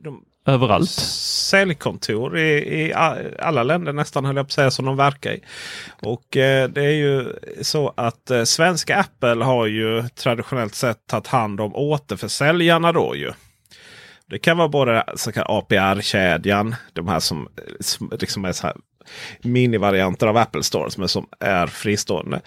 De, 0.00 0.24
Överallt. 0.46 0.90
säljkontor 0.90 2.38
i, 2.38 2.84
i 2.84 2.92
alla 3.38 3.62
länder 3.62 3.92
nästan 3.92 4.24
höll 4.24 4.36
jag 4.36 4.46
på 4.46 4.48
att 4.48 4.52
säga 4.52 4.70
som 4.70 4.84
de 4.84 4.96
verkar 4.96 5.32
i. 5.32 5.40
Och 6.02 6.36
eh, 6.36 6.68
det 6.68 6.84
är 6.84 6.90
ju 6.90 7.32
så 7.60 7.92
att 7.96 8.30
eh, 8.30 8.44
svenska 8.44 8.96
Apple 8.96 9.44
har 9.44 9.66
ju 9.66 10.08
traditionellt 10.08 10.74
sett 10.74 11.06
tagit 11.06 11.26
hand 11.26 11.60
om 11.60 11.76
återförsäljarna 11.76 12.92
då 12.92 13.16
ju. 13.16 13.32
Det 14.26 14.38
kan 14.38 14.56
vara 14.56 14.68
både 14.68 15.04
så 15.16 15.30
APR-kedjan, 15.34 16.74
de 16.92 17.08
här 17.08 17.20
som, 17.20 17.48
som 17.80 18.12
liksom 18.20 18.44
är 18.44 18.52
så 18.52 18.66
här 18.66 18.76
minivarianter 19.42 20.26
av 20.26 20.36
Apple 20.36 20.62
Stores 20.62 20.98
men 20.98 21.08
som 21.08 21.26
är 21.40 21.66
fristående. 21.66 22.40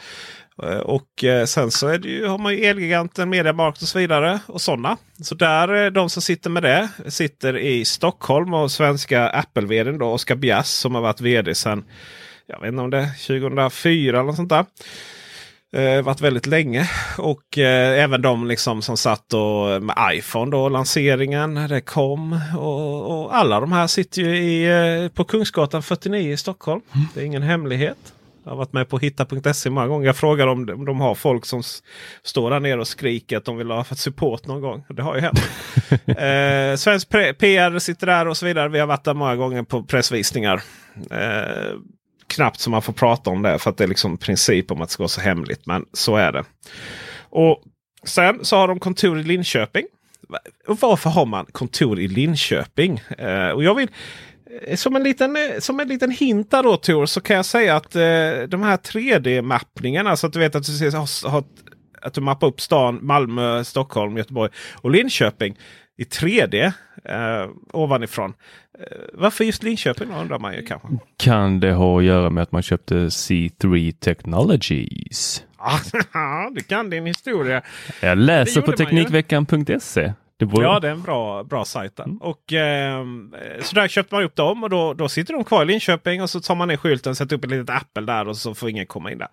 Eh, 0.63 0.77
Och 0.77 1.24
eh, 1.24 1.45
sen 1.45 1.72
så 1.72 1.88
är 1.88 1.98
det 1.98 2.07
ju, 2.10 2.27
har 2.27 2.38
man 2.38 2.53
ju 2.53 2.65
Elgiganten, 2.65 3.29
Mediamarkt 3.29 3.81
och 3.81 3.88
så 3.88 4.00
vidare. 4.00 4.39
Och 4.48 4.62
sådana. 4.62 4.98
Så 5.24 5.36
där, 5.36 5.86
eh, 5.86 5.91
de 5.91 6.10
som 6.10 6.22
sitter 6.22 6.50
med 6.50 6.63
det 6.63 6.89
sitter 7.07 7.57
i 7.57 7.86
Stockholm 7.86 8.53
och 8.53 8.72
svenska 8.72 9.29
Apple-vdn 9.29 9.98
då 9.98 10.05
Oskar 10.05 10.36
Bjass 10.36 10.72
som 10.72 10.95
har 10.95 11.01
varit 11.01 11.22
vd 11.22 11.55
sedan 11.55 11.83
jag 12.48 12.60
vet 12.62 12.67
inte 12.67 12.81
om 12.81 12.89
det 12.89 12.98
är 12.98 13.27
2004 13.27 14.17
eller 14.17 14.24
något 14.27 14.36
sånt 14.36 14.50
där. 14.50 14.65
Eh, 15.75 16.01
varit 16.01 16.22
väldigt 16.22 16.45
länge. 16.45 16.89
Och 17.17 17.57
eh, 17.57 18.03
även 18.03 18.22
de 18.22 18.48
liksom 18.48 18.81
som 18.81 18.98
satt 18.98 19.33
och, 19.33 19.83
med 19.83 19.95
iPhone 20.13 20.51
då, 20.51 20.69
lanseringen 20.69 21.55
det 21.55 21.81
kom. 21.81 22.39
Och, 22.57 23.24
och 23.24 23.36
alla 23.36 23.60
de 23.60 23.72
här 23.72 23.88
sitter 23.88 24.22
ju 24.22 24.38
i, 24.38 24.65
eh, 25.03 25.10
på 25.10 25.24
Kungsgatan 25.24 25.83
49 25.83 26.33
i 26.33 26.38
Stockholm. 26.38 26.81
Det 27.13 27.22
är 27.22 27.25
ingen 27.25 27.43
hemlighet. 27.43 28.13
Jag 28.43 28.51
har 28.51 28.57
varit 28.57 28.73
med 28.73 28.89
på 28.89 29.00
hitta.se 29.00 29.69
många 29.69 29.88
gånger. 29.88 30.05
Jag 30.05 30.17
frågar 30.17 30.47
om 30.47 30.65
de, 30.65 30.73
om 30.73 30.85
de 30.85 31.01
har 31.01 31.15
folk 31.15 31.45
som 31.45 31.63
står 32.23 32.50
där 32.50 32.59
nere 32.59 32.79
och 32.79 32.88
skriker 32.88 33.38
att 33.38 33.45
de 33.45 33.57
vill 33.57 33.71
ha 33.71 33.83
support 33.83 34.47
någon 34.47 34.62
gång. 34.62 34.85
Det 34.89 35.01
har 35.01 35.15
ju 35.15 35.21
hänt. 35.21 35.39
eh, 36.07 36.77
Svensk 36.77 37.09
PR 37.09 37.79
sitter 37.79 38.07
där 38.07 38.27
och 38.27 38.38
så 38.38 38.45
vidare. 38.45 38.69
Vi 38.69 38.79
har 38.79 38.88
varit 38.88 39.03
där 39.03 39.13
många 39.13 39.35
gånger 39.35 39.63
på 39.63 39.83
pressvisningar. 39.83 40.63
Eh, 41.12 41.77
knappt 42.27 42.59
som 42.59 42.71
man 42.71 42.81
får 42.81 42.93
prata 42.93 43.29
om 43.29 43.41
det 43.41 43.59
för 43.59 43.69
att 43.69 43.77
det 43.77 43.83
är 43.83 43.88
liksom 43.88 44.17
princip 44.17 44.71
om 44.71 44.81
att 44.81 44.89
det 44.89 44.93
ska 44.93 45.03
vara 45.03 45.09
så 45.09 45.21
hemligt. 45.21 45.65
Men 45.65 45.85
så 45.93 46.15
är 46.15 46.31
det. 46.31 46.43
Och 47.29 47.63
Sen 48.03 48.45
så 48.45 48.55
har 48.55 48.67
de 48.67 48.79
kontor 48.79 49.19
i 49.19 49.23
Linköping. 49.23 49.85
Och 50.67 50.79
varför 50.79 51.09
har 51.09 51.25
man 51.25 51.45
kontor 51.45 52.00
i 52.00 52.07
Linköping? 52.07 53.01
Eh, 53.17 53.50
och 53.50 53.63
jag 53.63 53.75
vill 53.75 53.88
som 54.75 54.95
en 54.95 55.03
liten, 55.03 55.36
eh, 55.36 55.60
som 55.60 55.79
en 55.79 55.88
liten 55.88 56.12
hint 56.12 56.51
där 56.51 56.63
då 56.63 56.77
Tor, 56.77 57.05
så 57.05 57.22
kan 57.22 57.36
jag 57.36 57.45
säga 57.45 57.75
att 57.75 57.95
eh, 57.95 58.01
de 58.48 58.63
här 58.63 58.77
3D-mappningarna, 58.77 60.15
så 60.15 60.27
att 60.27 60.33
du 60.33 60.39
vet 60.39 60.55
att 60.55 60.65
du, 60.65 60.72
ser, 60.72 60.91
har, 60.91 61.29
har, 61.29 61.43
att 62.01 62.13
du 62.13 62.22
mappar 62.22 62.48
upp 62.48 62.62
stan 62.62 63.00
Malmö, 63.01 63.63
Stockholm, 63.63 64.17
Göteborg 64.17 64.51
och 64.75 64.91
Linköping 64.91 65.57
i 65.98 66.03
3D 66.03 66.72
eh, 67.05 67.50
ovanifrån. 67.74 68.33
Eh, 68.79 68.98
varför 69.13 69.43
just 69.43 69.63
Linköping 69.63 70.10
då, 70.12 70.15
undrar 70.15 70.39
man 70.39 70.53
ju 70.53 70.65
kanske. 70.65 70.88
Kan 71.17 71.59
det 71.59 71.74
ha 71.74 71.98
att 72.00 72.03
göra 72.03 72.29
med 72.29 72.44
att 72.44 72.51
man 72.51 72.61
köpte 72.61 72.96
C3 72.96 73.92
Technologies? 73.92 75.44
Ja, 76.13 76.51
det 76.55 76.68
kan 76.68 76.89
din 76.89 77.05
historia. 77.05 77.61
Jag 78.01 78.18
läser 78.18 78.61
på. 78.61 78.72
Teknikveckan.se. 78.72 80.13
Borde... 80.46 80.66
Ja, 80.66 80.79
det 80.79 80.88
är 80.88 80.92
en 80.92 81.01
bra, 81.01 81.44
bra 81.44 81.66
sajt. 81.66 81.96
där. 81.96 82.06
Och, 82.20 82.53
ehm, 82.53 83.36
så 83.62 83.75
där 83.75 83.88
köpte 83.88 84.16
man 84.16 84.24
upp 84.24 84.36
dem 84.36 84.64
och 84.64 84.70
då, 84.70 84.94
då 84.94 85.10
sitter 85.10 85.34
de 85.34 85.44
kvar 85.44 85.64
i 85.64 85.66
Linköping 85.66 86.22
och 86.22 86.29
så 86.29 86.40
tar 86.40 86.56
man 86.56 86.68
ner 86.68 86.77
skylten, 86.77 87.16
sätter 87.16 87.36
upp 87.36 87.44
ett 87.44 87.51
litet 87.51 87.70
Apple 87.70 88.01
där 88.01 88.27
och 88.27 88.38
så 88.38 88.53
får 88.53 88.70
ingen 88.70 88.86
komma 88.86 89.12
in 89.12 89.18
där. 89.18 89.27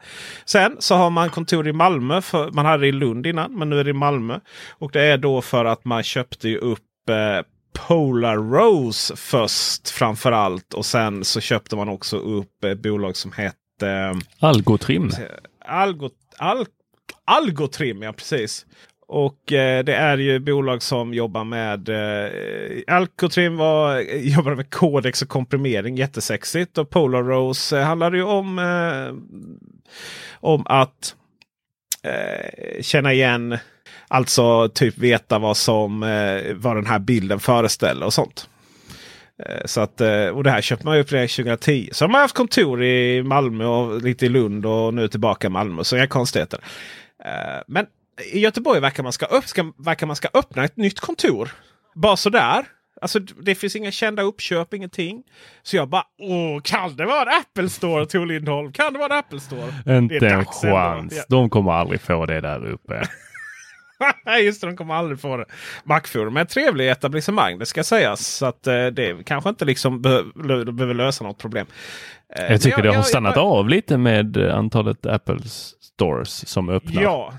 Sen 0.44 0.77
så 0.79 0.94
har 0.94 1.11
man 1.11 1.31
kontor 1.31 1.68
i 1.68 1.73
Malmö. 1.73 2.23
För, 2.23 2.51
man 2.51 2.66
hade 2.66 2.83
det 2.83 2.88
i 2.88 2.92
Lund 2.92 3.27
innan, 3.27 3.59
men 3.59 3.70
nu 3.70 3.81
är 3.81 3.85
det 3.85 3.90
i 3.90 3.92
Malmö. 3.92 4.40
Och 4.70 4.90
det 4.92 5.03
är 5.03 5.18
då 5.18 5.42
för 5.42 5.64
att 5.64 5.85
man 5.85 6.03
köpte 6.03 6.49
ju 6.49 6.59
upp 6.59 7.09
eh, 7.09 7.44
Polar 7.73 8.37
Rose 8.37 9.16
först 9.16 9.90
framför 9.90 10.33
allt. 10.33 10.75
Och 10.75 10.87
sen 10.87 11.25
så 11.25 11.40
köpte 11.40 11.77
man 11.77 11.88
också 11.88 12.16
upp 12.16 12.64
ett 12.64 12.83
bolag 12.83 13.16
som 13.16 13.33
hette 13.33 14.14
Algotrim. 14.40 15.11
Algot, 15.64 16.12
Al, 16.38 16.66
Algotrim, 17.25 18.03
ja 18.03 18.12
precis. 18.12 18.66
Och 19.12 19.53
eh, 19.53 19.85
det 19.85 19.94
är 19.94 20.18
ju 20.18 20.38
bolag 20.38 20.83
som 20.83 21.14
jobbar 21.14 21.44
med 21.44 21.88
eh, 21.88 22.94
Alcotrim 22.94 23.57
var, 23.57 24.01
jobbar 24.16 24.55
med 24.55 24.70
kodex 24.70 25.23
och 25.23 25.29
komprimering. 25.29 25.96
Jättesexigt. 25.96 26.79
Och 26.79 26.90
Polar 26.90 27.23
Rose 27.23 27.79
eh, 27.79 27.85
handlar 27.85 28.12
ju 28.12 28.23
om, 28.23 28.59
eh, 28.59 29.14
om 30.33 30.62
att 30.66 31.14
eh, 32.03 32.83
känna 32.83 33.12
igen. 33.12 33.59
Alltså 34.09 34.68
typ 34.68 34.99
veta 34.99 35.38
vad 35.38 35.57
som 35.57 36.03
eh, 36.03 36.55
vad 36.55 36.77
den 36.77 36.87
här 36.87 36.99
bilden 36.99 37.40
föreställer 37.40 38.07
och 38.07 38.14
sånt. 38.14 38.49
Eh, 39.46 39.61
så 39.64 39.81
att, 39.81 40.01
eh, 40.01 40.27
och 40.27 40.44
det 40.44 40.51
här 40.51 40.61
köpte 40.61 40.87
man 40.87 40.96
ju 40.96 41.03
upp 41.03 41.12
redan 41.12 41.29
2010. 41.29 41.88
Så 41.92 42.05
de 42.05 42.14
har 42.14 42.20
haft 42.20 42.37
kontor 42.37 42.83
i 42.83 43.23
Malmö 43.23 43.64
och 43.64 44.03
lite 44.03 44.27
i 44.27 44.29
Lund 44.29 44.66
och 44.66 44.94
nu 44.94 45.09
tillbaka 45.09 45.46
i 45.46 45.51
Malmö. 45.51 45.85
Så 45.85 45.96
inga 45.96 46.07
konstigheter. 46.07 46.61
Eh, 47.25 47.62
men 47.66 47.87
i 48.33 48.38
Göteborg 48.40 48.80
verkar 48.80 49.02
man 49.02 49.12
ska, 49.12 49.26
upp, 49.26 49.44
ska, 49.44 49.72
verkar 49.78 50.06
man 50.06 50.16
ska 50.16 50.28
öppna 50.35 50.64
ett 50.64 50.76
nytt 50.76 51.00
kontor. 51.00 51.50
Bara 51.94 52.16
sådär. 52.16 52.64
Alltså 53.02 53.18
det 53.18 53.54
finns 53.54 53.76
inga 53.76 53.90
kända 53.90 54.22
uppköp, 54.22 54.74
ingenting. 54.74 55.22
Så 55.62 55.76
jag 55.76 55.88
bara, 55.88 56.04
åh, 56.18 56.61
kan 56.62 56.96
det 56.96 57.06
vara 57.06 57.22
en 57.22 57.40
Apple 57.40 57.68
Store 57.68 58.06
Tor 58.06 58.26
Lindholm? 58.26 58.72
Kan 58.72 58.92
det 58.92 58.98
vara 58.98 59.12
en 59.14 59.18
Apple 59.18 59.40
Store? 59.40 59.96
Inte 59.98 60.16
en 60.26 60.33
ändå. 60.33 60.44
chans. 60.50 61.26
De 61.28 61.50
kommer 61.50 61.72
aldrig 61.72 62.00
få 62.00 62.26
det 62.26 62.40
där 62.40 62.66
uppe. 62.66 63.02
Nej, 64.26 64.44
just 64.44 64.61
det, 64.61 64.66
de 64.66 64.76
kommer 64.76 64.94
aldrig 64.94 65.20
få 65.20 65.37
det. 65.37 65.44
Macforum 65.85 66.37
är 66.37 66.42
ett 66.42 66.48
trevligt 66.48 66.96
etablissemang, 66.96 67.59
det 67.59 67.66
ska 67.66 67.85
sägas. 67.85 68.26
Så 68.26 68.46
att 68.46 68.66
eh, 68.66 68.87
det 68.87 69.24
kanske 69.26 69.50
inte 69.50 69.64
liksom 69.64 70.02
be 70.02 70.22
behöver 70.72 70.94
lösa 70.94 71.24
något 71.24 71.38
problem. 71.38 71.66
Eh, 72.37 72.44
Jag 72.52 72.61
tycker 72.61 72.83
det 72.83 72.88
har 72.88 72.94
jag- 72.94 73.06
stannat 73.06 73.37
jag- 73.37 73.44
av 73.46 73.68
lite 73.68 73.98
med 73.98 74.37
eh, 74.37 74.56
antalet 74.56 75.06
Apple 75.06 75.38
stores 75.80 76.48
som 76.48 76.68
öppnar. 76.68 77.02
Ja, 77.02 77.33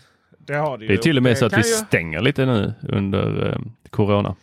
det 0.52 0.58
har 0.58 0.78
det 0.78 0.84
ju. 0.84 0.88
Det 0.88 0.94
är 0.94 0.98
till 0.98 1.18
och 1.18 1.24
med 1.24 1.38
så 1.38 1.46
att 1.46 1.54
vi 1.54 1.58
ju- 1.58 1.64
stänger 1.64 2.22
lite 2.22 2.46
nu 2.46 2.74
under 2.90 3.50
eh, 3.52 3.58
Corona. 3.90 4.36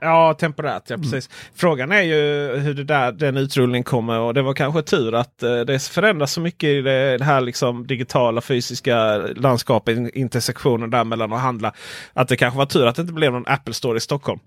Ja, 0.00 0.34
temporärt. 0.34 0.82
Ja, 0.90 0.96
precis. 0.96 1.30
Frågan 1.54 1.92
är 1.92 2.02
ju 2.02 2.16
hur 2.56 2.74
det 2.74 2.84
där, 2.84 3.12
den 3.12 3.36
utrullningen 3.36 3.84
kommer. 3.84 4.18
Och 4.18 4.34
det 4.34 4.42
var 4.42 4.54
kanske 4.54 4.82
tur 4.82 5.14
att 5.14 5.42
eh, 5.42 5.60
det 5.60 5.82
förändras 5.82 6.32
så 6.32 6.40
mycket 6.40 6.66
i 6.68 6.80
det, 6.80 7.18
det 7.18 7.24
här 7.24 7.40
liksom 7.40 7.86
digitala 7.86 8.40
fysiska 8.40 9.16
landskapet, 9.36 9.96
in- 9.96 10.10
intersektionen 10.14 10.90
där 10.90 11.04
mellan 11.04 11.32
att 11.32 11.40
handla. 11.40 11.72
Att 12.12 12.28
det 12.28 12.36
kanske 12.36 12.58
var 12.58 12.66
tur 12.66 12.86
att 12.86 12.96
det 12.96 13.02
inte 13.02 13.14
blev 13.14 13.32
någon 13.32 13.44
Apple 13.46 13.74
Store 13.74 13.96
i 13.96 14.00
Stockholm. 14.00 14.40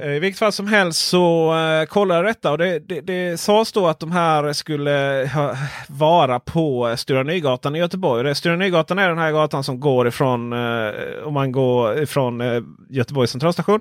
Eh, 0.00 0.10
I 0.12 0.18
vilket 0.18 0.38
fall 0.38 0.52
som 0.52 0.66
helst 0.66 1.08
så 1.08 1.54
eh, 1.54 1.80
uh, 1.80 1.86
kollade 1.86 2.18
jag 2.20 2.26
detta 2.26 2.50
och 2.50 2.58
det, 2.58 2.78
det, 2.78 3.00
det 3.00 3.40
sades 3.40 3.72
då 3.72 3.86
att 3.86 4.00
de 4.00 4.12
här 4.12 4.52
skulle 4.52 5.30
ha, 5.34 5.56
vara 5.88 6.40
på 6.40 6.88
eh, 6.88 6.96
Stora 6.96 7.22
Nygatan 7.22 7.76
i 7.76 7.78
Göteborg. 7.78 8.24
Det- 8.24 8.34
Stora 8.34 8.56
Nygatan 8.56 8.98
är 8.98 9.08
den 9.08 9.18
här 9.18 9.32
gatan 9.32 9.64
som 9.64 9.80
går 9.80 10.08
ifrån, 10.08 10.52
eh, 10.52 10.90
om 11.24 11.34
man 11.34 11.52
går 11.52 12.02
ifrån 12.02 12.40
uh, 12.40 12.62
Göteborgs 12.90 13.30
centralstation 13.30 13.80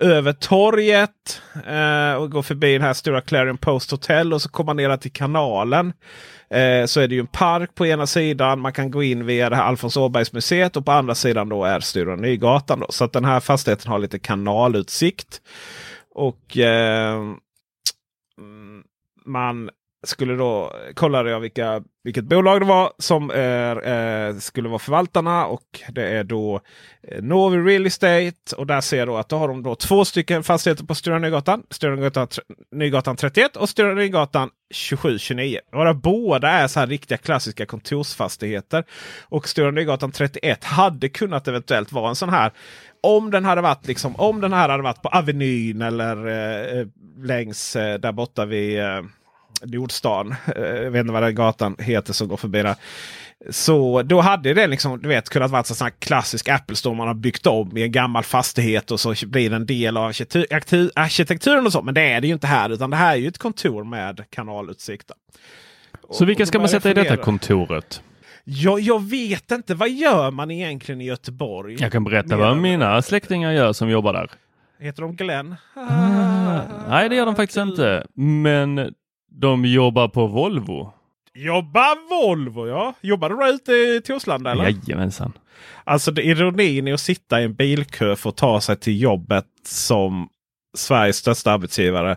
över 0.00 0.32
torget 0.32 1.40
eh, 1.66 2.14
och 2.14 2.30
går 2.30 2.42
förbi 2.42 2.72
den 2.72 2.82
här 2.82 2.92
stora 2.92 3.20
Clarion 3.20 3.58
Post 3.58 3.90
Hotel 3.90 4.32
och 4.32 4.42
så 4.42 4.48
kommer 4.48 4.66
man 4.66 4.76
ner 4.76 4.96
till 4.96 5.12
kanalen. 5.12 5.92
Eh, 6.52 6.86
så 6.86 7.00
är 7.00 7.08
det 7.08 7.14
ju 7.14 7.20
en 7.20 7.26
park 7.26 7.74
på 7.74 7.86
ena 7.86 8.06
sidan. 8.06 8.60
Man 8.60 8.72
kan 8.72 8.90
gå 8.90 9.02
in 9.02 9.26
via 9.26 9.50
det 9.50 9.56
här 9.56 9.62
Alfons 9.62 9.96
Åbergs 9.96 10.32
museet 10.32 10.76
och 10.76 10.84
på 10.84 10.92
andra 10.92 11.14
sidan 11.14 11.48
då 11.48 11.64
är 11.64 11.80
Stora 11.80 12.16
Nygatan. 12.16 12.80
Då. 12.80 12.86
Så 12.90 13.04
att 13.04 13.12
den 13.12 13.24
här 13.24 13.40
fastigheten 13.40 13.92
har 13.92 13.98
lite 13.98 14.18
kanalutsikt. 14.18 15.42
Och 16.14 16.58
eh, 16.58 17.14
mm, 18.38 18.82
man 19.26 19.70
skulle 20.02 20.34
då 20.34 20.72
kollade 20.94 21.30
jag 21.30 21.40
vilka, 21.40 21.82
vilket 22.04 22.24
bolag 22.24 22.60
det 22.60 22.66
var 22.66 22.92
som 22.98 23.30
är, 23.30 23.88
eh, 24.28 24.36
skulle 24.36 24.68
vara 24.68 24.78
förvaltarna. 24.78 25.46
Och 25.46 25.80
det 25.88 26.08
är 26.08 26.24
då 26.24 26.60
eh, 27.08 27.22
Novi 27.22 27.58
Real 27.58 27.86
Estate. 27.86 28.56
Och 28.56 28.66
där 28.66 28.80
ser 28.80 28.98
jag 28.98 29.08
då 29.08 29.16
att 29.16 29.28
då 29.28 29.36
har 29.36 29.48
de 29.48 29.62
då 29.62 29.74
två 29.74 30.04
stycken 30.04 30.42
fastigheter 30.42 30.84
på 30.84 30.94
Stora 30.94 31.18
Nygatan. 31.18 31.62
Stora 31.70 31.94
Nygatan, 31.94 32.28
Nygatan 32.72 33.16
31 33.16 33.56
och 33.56 33.68
Stora 33.68 33.94
Nygatan 33.94 34.50
2729. 34.90 35.58
Våra 35.72 35.94
båda 35.94 36.48
är 36.48 36.68
så 36.68 36.80
här 36.80 36.86
riktiga 36.86 37.18
klassiska 37.18 37.66
kontorsfastigheter. 37.66 38.84
Och 39.22 39.48
Stora 39.48 39.70
Nygatan 39.70 40.12
31 40.12 40.64
hade 40.64 41.08
kunnat 41.08 41.48
eventuellt 41.48 41.92
vara 41.92 42.08
en 42.08 42.16
sån 42.16 42.28
här 42.30 42.52
om 43.02 43.30
den 43.30 43.44
hade 43.44 43.60
varit 43.60 43.86
liksom, 43.86 44.16
om 44.16 44.40
den 44.40 44.52
här 44.52 44.68
hade 44.68 44.82
varit 44.82 45.02
på 45.02 45.08
Avenyn 45.08 45.82
eller 45.82 46.26
eh, 46.26 46.78
eh 46.78 46.86
längs 47.22 47.76
eh, 47.76 47.98
där 47.98 48.12
borta 48.12 48.44
vid 48.44 48.80
eh, 48.80 49.02
Nordstan. 49.64 50.34
Eh, 50.56 50.62
jag 50.62 50.90
vet 50.90 51.00
inte 51.00 51.12
vad 51.12 51.22
den 51.22 51.34
gatan 51.34 51.76
heter 51.78 52.12
som 52.12 52.28
går 52.28 52.36
förbi 52.36 52.62
där. 52.62 52.74
Så 53.50 54.02
då 54.02 54.20
hade 54.20 54.54
det 54.54 54.66
liksom, 54.66 55.02
du 55.02 55.08
vet, 55.08 55.28
kunnat 55.28 55.50
vara 55.50 55.58
en 55.58 55.64
sån 55.64 55.84
här 55.84 55.92
klassisk 55.98 56.48
Apple 56.48 56.76
Store 56.76 56.96
man 56.96 57.06
har 57.06 57.14
byggt 57.14 57.46
om 57.46 57.76
i 57.76 57.82
en 57.82 57.92
gammal 57.92 58.22
fastighet 58.22 58.90
och 58.90 59.00
så 59.00 59.14
blir 59.26 59.50
det 59.50 59.56
en 59.56 59.66
del 59.66 59.96
av 59.96 60.04
arkitekturen 60.94 61.66
och 61.66 61.72
så. 61.72 61.82
Men 61.82 61.94
det 61.94 62.00
är 62.02 62.20
det 62.20 62.26
ju 62.26 62.32
inte 62.32 62.46
här 62.46 62.70
utan 62.70 62.90
det 62.90 62.96
här 62.96 63.12
är 63.12 63.16
ju 63.16 63.28
ett 63.28 63.38
kontor 63.38 63.84
med 63.84 64.24
kanalutsikter. 64.30 65.16
Så 66.10 66.24
vilka 66.24 66.46
ska 66.46 66.58
man 66.58 66.68
sätta 66.68 66.90
i 66.90 66.94
detta 66.94 67.16
kontoret? 67.16 68.02
Jag, 68.44 68.80
jag 68.80 69.02
vet 69.02 69.50
inte. 69.50 69.74
Vad 69.74 69.90
gör 69.90 70.30
man 70.30 70.50
egentligen 70.50 71.00
i 71.00 71.04
Göteborg? 71.04 71.76
Jag 71.80 71.92
kan 71.92 72.04
berätta 72.04 72.36
vad 72.36 72.56
mina 72.56 73.02
släktingar 73.02 73.52
gör 73.52 73.72
som 73.72 73.90
jobbar 73.90 74.12
där. 74.12 74.30
Heter 74.80 75.02
de 75.02 75.16
Glenn? 75.16 75.54
Ah, 75.74 76.60
nej, 76.88 77.08
det 77.08 77.14
gör 77.14 77.26
de 77.26 77.36
faktiskt 77.36 77.56
inte. 77.58 78.06
Men 78.14 78.94
de 79.34 79.64
jobbar 79.64 80.08
på 80.08 80.26
Volvo. 80.26 80.92
Jobbar 81.34 82.08
Volvo 82.10 82.68
ja! 82.68 82.94
Jobbar 83.00 83.30
du 83.30 83.36
där 83.36 83.54
ute 83.54 83.72
i 83.72 84.02
Torslanda 84.04 84.52
eller? 84.52 84.64
Jajamensan. 84.64 85.32
Alltså 85.84 86.10
det 86.10 86.22
ironin 86.22 86.88
är 86.88 86.94
att 86.94 87.00
sitta 87.00 87.40
i 87.40 87.44
en 87.44 87.54
bilkö 87.54 88.16
för 88.16 88.30
att 88.30 88.36
ta 88.36 88.60
sig 88.60 88.76
till 88.76 89.00
jobbet 89.00 89.46
som 89.66 90.28
Sveriges 90.76 91.16
största 91.16 91.52
arbetsgivare 91.52 92.16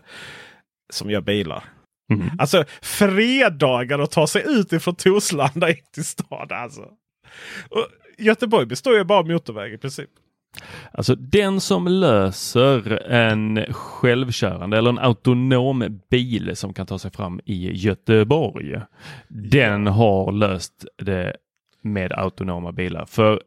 som 0.92 1.10
gör 1.10 1.20
bilar. 1.20 1.64
Mm. 2.12 2.30
Alltså 2.38 2.64
fredagar 2.82 3.98
att 3.98 4.10
ta 4.10 4.26
sig 4.26 4.44
ut 4.46 4.72
ifrån 4.72 4.94
Torslanda 4.94 5.70
in 5.70 5.76
till 5.94 6.04
stan. 6.04 6.48
Alltså. 6.50 6.82
Och 7.70 7.86
Göteborg 8.18 8.66
består 8.66 8.96
ju 8.96 9.04
bara 9.04 9.18
av 9.18 9.28
motorväg 9.28 9.72
i 9.72 9.78
princip. 9.78 10.10
Alltså 10.92 11.14
den 11.14 11.60
som 11.60 11.88
löser 11.88 13.02
en 13.10 13.64
självkörande 13.70 14.78
eller 14.78 14.90
en 14.90 14.98
autonom 14.98 16.00
bil 16.10 16.56
som 16.56 16.74
kan 16.74 16.86
ta 16.86 16.98
sig 16.98 17.10
fram 17.10 17.40
i 17.44 17.72
Göteborg. 17.72 18.80
Den 19.28 19.86
har 19.86 20.32
löst 20.32 20.84
det 21.02 21.36
med 21.82 22.12
autonoma 22.12 22.72
bilar. 22.72 23.04
För 23.04 23.40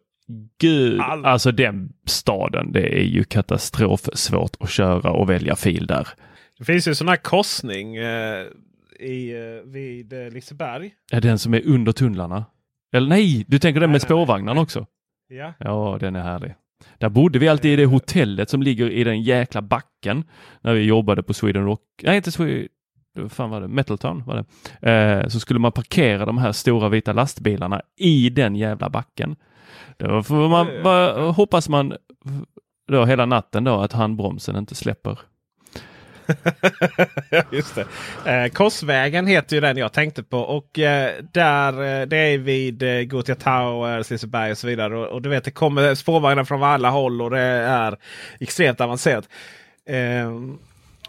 gud, 0.59 0.99
All... 1.01 1.25
alltså 1.25 1.51
den 1.51 1.93
staden, 2.05 2.71
det 2.71 2.99
är 2.99 3.03
ju 3.03 3.23
katastrof 3.23 4.01
svårt 4.13 4.55
att 4.59 4.69
köra 4.69 5.11
och 5.11 5.29
välja 5.29 5.55
fil 5.55 5.87
där. 5.87 6.07
Det 6.57 6.65
finns 6.65 6.87
ju 6.87 6.95
sån 6.95 7.07
här 7.07 7.15
korsning 7.15 7.95
eh, 7.95 8.45
i, 8.99 9.31
eh, 9.31 9.69
vid 9.69 10.13
eh, 10.13 10.29
Liseberg. 10.29 10.91
Är 11.11 11.21
den 11.21 11.39
som 11.39 11.53
är 11.53 11.67
under 11.67 11.91
tunnlarna? 11.91 12.45
Eller 12.93 13.09
nej, 13.09 13.45
du 13.47 13.59
tänker 13.59 13.81
den 13.81 13.91
med 13.91 14.01
spårvagnarna 14.01 14.61
också? 14.61 14.85
Ja. 15.27 15.53
Ja, 15.59 15.97
den 15.99 16.15
är 16.15 16.21
härlig. 16.23 16.55
Där 16.97 17.09
bodde 17.09 17.39
vi 17.39 17.47
alltid 17.47 17.71
i 17.71 17.75
det 17.75 17.85
hotellet 17.85 18.49
som 18.49 18.63
ligger 18.63 18.89
i 18.89 19.03
den 19.03 19.21
jäkla 19.21 19.61
backen 19.61 20.23
när 20.61 20.73
vi 20.73 20.83
jobbade 20.83 21.23
på 21.23 21.33
Sweden 21.33 21.65
Rock. 21.65 21.81
Nej, 22.03 22.17
inte 22.17 22.31
Sweden 22.31 22.67
fan 23.29 23.49
var 23.49 23.61
det? 23.61 23.67
Metaltown 23.67 24.23
var 24.25 24.45
det. 24.81 24.91
Eh, 24.91 25.27
så 25.27 25.39
skulle 25.39 25.59
man 25.59 25.71
parkera 25.71 26.25
de 26.25 26.37
här 26.37 26.51
stora 26.51 26.89
vita 26.89 27.13
lastbilarna 27.13 27.81
i 27.97 28.29
den 28.29 28.55
jävla 28.55 28.89
backen. 28.89 29.35
Då 29.97 30.23
får 30.23 30.49
man, 30.49 30.83
va, 30.83 31.31
hoppas 31.31 31.69
man 31.69 31.93
då 32.91 33.05
hela 33.05 33.25
natten 33.25 33.63
då 33.63 33.79
att 33.79 33.93
handbromsen 33.93 34.55
inte 34.55 34.75
släpper. 34.75 35.19
Just 37.51 37.75
det. 37.75 37.85
Eh, 38.31 38.49
Korsvägen 38.49 39.27
heter 39.27 39.55
ju 39.55 39.61
den 39.61 39.77
jag 39.77 39.93
tänkte 39.93 40.23
på. 40.23 40.39
Och 40.39 40.79
eh, 40.79 41.13
där, 41.33 41.73
eh, 41.73 42.07
det 42.07 42.17
är 42.17 42.37
vid 42.37 42.83
eh, 42.83 43.01
Gothia 43.01 43.35
Tower, 43.35 44.11
Liseberg 44.11 44.51
och 44.51 44.57
så 44.57 44.67
vidare. 44.67 44.97
Och, 44.97 45.07
och, 45.07 45.21
du 45.21 45.29
vet 45.29 45.43
det 45.43 45.51
kommer 45.51 45.95
spårvagnar 45.95 46.43
från 46.43 46.63
alla 46.63 46.89
håll 46.89 47.21
och 47.21 47.29
det 47.29 47.41
är 47.41 47.97
extremt 48.39 48.81
avancerat. 48.81 49.29
Eh, 49.89 50.31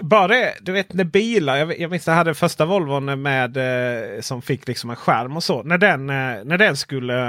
bara 0.00 0.28
det, 0.28 0.54
du 0.60 0.72
vet 0.72 0.92
när 0.92 1.04
bilar, 1.04 1.56
jag, 1.56 1.80
jag 1.80 1.90
minns 1.90 2.06
jag 2.06 2.14
hade 2.14 2.34
första 2.34 2.64
Volvon 2.64 3.22
med 3.22 3.56
eh, 3.56 4.20
som 4.20 4.42
fick 4.42 4.68
liksom 4.68 4.90
en 4.90 4.96
skärm 4.96 5.36
och 5.36 5.44
så. 5.44 5.62
När 5.62 5.78
den, 5.78 6.10
eh, 6.10 6.44
när 6.44 6.58
den 6.58 6.76
skulle 6.76 7.28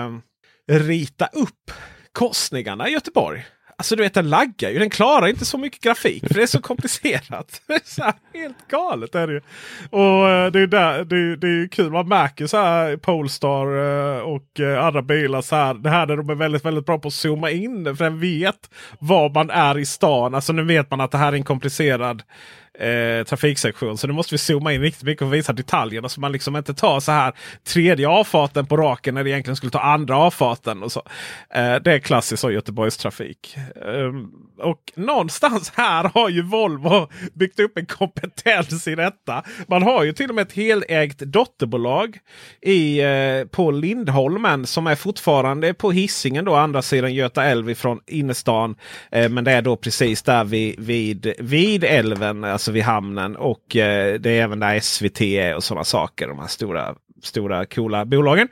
eh, 0.71 0.79
rita 0.79 1.25
upp 1.25 1.71
korsningarna 2.11 2.89
i 2.89 2.91
Göteborg. 2.91 3.45
Alltså 3.81 3.95
du 3.95 4.03
vet 4.03 4.13
den 4.13 4.29
laggar 4.29 4.69
ju. 4.69 4.79
Den 4.79 4.89
klarar 4.89 5.27
inte 5.27 5.45
så 5.45 5.57
mycket 5.57 5.81
grafik 5.81 6.27
för 6.27 6.33
det 6.33 6.41
är 6.41 6.47
så 6.47 6.61
komplicerat. 6.61 7.61
det 7.67 7.73
är 7.73 7.81
så 7.85 8.03
helt 8.33 8.67
galet. 8.67 9.15
Är 9.15 9.27
det 9.27 9.33
ju. 9.33 9.41
Och 9.89 10.29
eh, 10.29 10.51
det 10.51 10.59
är, 10.59 10.67
där, 10.67 11.05
det, 11.05 11.15
är, 11.15 11.35
det 11.35 11.47
är 11.47 11.67
kul. 11.67 11.91
Man 11.91 12.07
märker 12.07 12.47
så 12.47 12.57
här 12.57 12.97
Polestar 12.97 13.65
eh, 13.65 14.19
och 14.19 14.59
eh, 14.59 14.85
andra 14.85 15.01
bilar. 15.01 15.41
Så 15.41 15.55
här, 15.55 15.73
det 15.73 15.89
här 15.89 16.05
där 16.05 16.17
de 16.17 16.29
är 16.29 16.35
väldigt, 16.35 16.65
väldigt 16.65 16.85
bra 16.85 16.99
på 16.99 17.07
att 17.07 17.13
zooma 17.13 17.51
in. 17.51 17.95
För 17.95 18.03
den 18.03 18.19
vet 18.19 18.69
var 18.99 19.29
man 19.29 19.49
är 19.49 19.77
i 19.77 19.85
stan. 19.85 20.35
Alltså 20.35 20.53
nu 20.53 20.63
vet 20.63 20.91
man 20.91 21.01
att 21.01 21.11
det 21.11 21.17
här 21.17 21.31
är 21.31 21.35
en 21.35 21.43
komplicerad 21.43 22.23
eh, 22.81 23.23
trafiksektion. 23.23 23.97
Så 23.97 24.07
nu 24.07 24.13
måste 24.13 24.33
vi 24.33 24.37
zooma 24.37 24.73
in 24.73 24.81
riktigt 24.81 25.03
mycket 25.03 25.21
och 25.21 25.33
visa 25.33 25.53
detaljerna 25.53 26.09
så 26.09 26.21
man 26.21 26.31
liksom 26.31 26.55
inte 26.55 26.73
tar 26.73 26.99
så 26.99 27.11
här 27.11 27.33
tredje 27.63 28.07
avfarten 28.07 28.65
på 28.65 28.77
raken 28.77 29.15
när 29.15 29.23
det 29.23 29.29
egentligen 29.29 29.55
skulle 29.55 29.71
ta 29.71 29.79
andra 29.79 30.17
avfarten. 30.17 30.83
Och 30.83 30.91
så. 30.91 31.03
Eh, 31.53 31.75
det 31.75 31.93
är 31.93 31.99
klassiskt 31.99 32.41
så 32.41 32.51
Göteborgs 32.51 32.97
trafik. 32.97 33.57
Eh, 33.75 34.67
och 34.67 34.91
någonstans 34.95 35.71
här 35.75 36.11
har 36.13 36.29
ju 36.29 36.41
Volvo 36.41 37.07
byggt 37.33 37.59
upp 37.59 37.77
en 37.77 37.85
kompetens 37.85 38.87
i 38.87 38.95
detta. 38.95 39.43
Man 39.67 39.83
har 39.83 40.03
ju 40.03 40.13
till 40.13 40.29
och 40.29 40.35
med 40.35 40.41
ett 40.47 40.53
helägt 40.53 41.19
dotterbolag 41.19 42.17
i, 42.61 42.99
eh, 42.99 43.47
på 43.51 43.71
Lindholmen 43.71 44.65
som 44.65 44.87
är 44.87 44.95
fortfarande 44.95 45.73
på 45.73 45.91
hissingen 45.91 46.45
då 46.45 46.55
andra 46.55 46.81
sidan 46.81 47.13
Göta 47.13 47.43
älv 47.43 47.69
ifrån 47.69 47.99
innerstan. 48.07 48.75
Eh, 49.11 49.29
men 49.29 49.43
det 49.43 49.51
är 49.51 49.61
då 49.61 49.75
precis 49.75 50.23
där 50.23 50.43
vid, 50.43 50.79
vid, 50.79 51.33
vid 51.39 51.83
älven 51.83 52.43
alltså 52.43 52.70
Alltså 52.71 52.75
vid 52.75 52.83
hamnen. 52.83 53.35
Och 53.35 53.75
eh, 53.75 54.19
det 54.19 54.29
är 54.29 54.43
även 54.43 54.59
där 54.59 54.79
SVT 54.79 55.21
är 55.21 55.55
och 55.55 55.63
sådana 55.63 55.83
saker. 55.83 56.27
De 56.27 56.39
här 56.39 56.47
stora, 56.47 56.95
stora 57.21 57.65
coola 57.65 58.05
bolagen. 58.05 58.47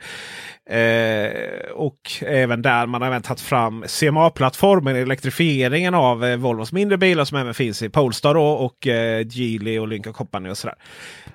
Eh, 0.70 1.70
och 1.74 2.00
även 2.20 2.62
där 2.62 2.86
man 2.86 3.02
har 3.02 3.08
även 3.08 3.22
tagit 3.22 3.40
fram 3.40 3.84
CMA-plattformen, 3.88 4.96
elektrifieringen 4.96 5.94
av 5.94 6.24
eh, 6.24 6.36
Volvos 6.36 6.72
mindre 6.72 6.98
bilar 6.98 7.24
som 7.24 7.38
även 7.38 7.54
finns 7.54 7.82
i 7.82 7.88
Polestar 7.88 8.34
då, 8.34 8.46
och 8.46 8.86
eh, 8.86 9.26
Geely 9.26 9.78
och 9.78 9.88
Lynk 9.88 10.12
Company 10.12 10.50
och 10.50 10.58
sådär. 10.58 10.76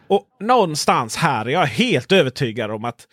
Och 0.07 0.23
någonstans 0.39 1.17
här 1.17 1.45
är 1.45 1.49
jag 1.49 1.65
helt 1.65 2.11
övertygad 2.11 2.71
om 2.71 2.85
att 2.85 3.07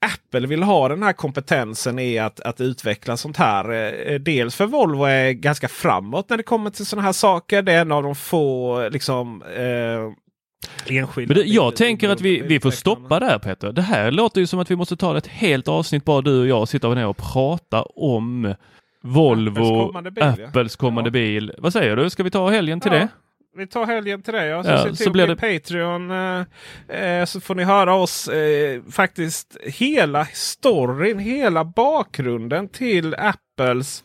Apple 0.00 0.46
vill 0.46 0.62
ha 0.62 0.88
den 0.88 1.02
här 1.02 1.12
kompetensen 1.12 1.98
i 1.98 2.18
att, 2.18 2.40
att 2.40 2.60
utveckla 2.60 3.16
sånt 3.16 3.36
här. 3.36 3.70
Eh, 4.12 4.14
dels 4.14 4.56
för 4.56 4.66
Volvo 4.66 5.04
är 5.04 5.32
ganska 5.32 5.68
framåt 5.68 6.30
när 6.30 6.36
det 6.36 6.42
kommer 6.42 6.70
till 6.70 6.86
sådana 6.86 7.06
här 7.06 7.12
saker. 7.12 7.62
Det 7.62 7.72
är 7.72 7.80
en 7.80 7.92
av 7.92 8.02
de 8.02 8.14
få 8.14 8.88
liksom, 8.88 9.42
eh, 9.42 10.96
enskilda. 10.96 11.34
Men 11.34 11.42
det, 11.42 11.50
jag 11.50 11.76
tänker 11.76 12.08
att 12.08 12.20
vi, 12.20 12.40
vi 12.40 12.60
får 12.60 12.70
stoppa 12.70 13.20
där 13.20 13.38
Peter. 13.38 13.72
Det 13.72 13.82
här 13.82 14.10
låter 14.10 14.40
ju 14.40 14.46
som 14.46 14.58
att 14.58 14.70
vi 14.70 14.76
måste 14.76 14.96
ta 14.96 15.18
ett 15.18 15.26
helt 15.26 15.68
avsnitt 15.68 16.04
bara 16.04 16.20
du 16.20 16.40
och 16.40 16.46
jag 16.46 16.68
sitter 16.68 16.94
ner 16.94 17.06
och 17.06 17.16
prata 17.16 17.82
om 17.82 18.54
Volvo, 19.02 19.50
Apples 19.50 19.86
kommande 19.86 20.10
bil. 20.10 20.24
Apples 20.24 20.76
kommande 20.76 21.08
ja. 21.08 21.12
bil. 21.12 21.52
Vad 21.58 21.72
säger 21.72 21.96
du? 21.96 22.10
Ska 22.10 22.22
vi 22.22 22.30
ta 22.30 22.50
helgen 22.50 22.80
till 22.80 22.92
ja. 22.92 22.98
det? 22.98 23.08
Vi 23.56 23.66
tar 23.66 23.86
helgen 23.86 24.22
till 24.22 24.34
det. 24.34 24.46
Ja. 24.46 24.62
Så, 24.62 24.70
ja, 24.70 24.94
så 24.94 25.10
blir 25.10 25.26
det 25.26 25.36
Patreon. 25.36 26.10
Eh, 26.10 27.00
eh, 27.00 27.24
så 27.24 27.40
får 27.40 27.54
ni 27.54 27.64
höra 27.64 27.94
oss 27.94 28.28
eh, 28.28 28.82
faktiskt 28.90 29.56
hela 29.62 30.24
storyn, 30.24 31.18
hela 31.18 31.64
bakgrunden 31.64 32.68
till 32.68 33.14
Apples 33.14 34.04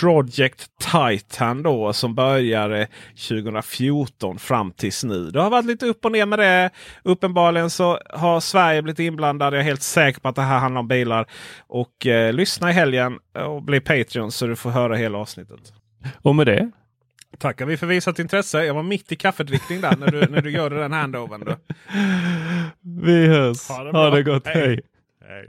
Project 0.00 0.66
Titan 0.92 1.62
då 1.62 1.92
som 1.92 2.14
började 2.14 2.88
2014 3.28 4.38
fram 4.38 4.72
tills 4.72 5.04
nu. 5.04 5.30
Det 5.30 5.40
har 5.40 5.50
varit 5.50 5.66
lite 5.66 5.86
upp 5.86 6.04
och 6.04 6.12
ner 6.12 6.26
med 6.26 6.38
det. 6.38 6.70
Uppenbarligen 7.02 7.70
så 7.70 8.00
har 8.10 8.40
Sverige 8.40 8.82
blivit 8.82 8.98
inblandad. 8.98 9.54
Jag 9.54 9.60
är 9.60 9.64
helt 9.64 9.82
säker 9.82 10.20
på 10.20 10.28
att 10.28 10.36
det 10.36 10.42
här 10.42 10.58
handlar 10.58 10.80
om 10.80 10.88
bilar. 10.88 11.26
Och 11.66 12.06
eh, 12.06 12.32
lyssna 12.32 12.70
i 12.70 12.72
helgen 12.72 13.18
och 13.46 13.62
bli 13.62 13.80
Patreon 13.80 14.32
så 14.32 14.46
du 14.46 14.56
får 14.56 14.70
höra 14.70 14.96
hela 14.96 15.18
avsnittet. 15.18 15.72
Och 16.22 16.34
med 16.34 16.46
det 16.46 16.70
Tackar 17.38 17.66
vi 17.66 17.76
för 17.76 17.86
visat 17.86 18.18
intresse. 18.18 18.64
Jag 18.64 18.74
var 18.74 18.82
mitt 18.82 19.12
i 19.12 19.16
kaffedrickning 19.16 19.80
där 19.80 19.96
när 19.96 20.10
du, 20.10 20.26
när 20.26 20.42
du 20.42 20.50
gjorde 20.50 20.78
den 20.78 20.92
handovern. 20.92 21.44
Då. 21.44 21.56
Vi 23.02 23.26
hörs. 23.26 23.68
Ha 23.68 23.84
det, 23.84 23.98
ha 23.98 24.10
det 24.10 24.22
gott. 24.22 24.46
Hej. 24.46 24.80
Hej. 25.28 25.48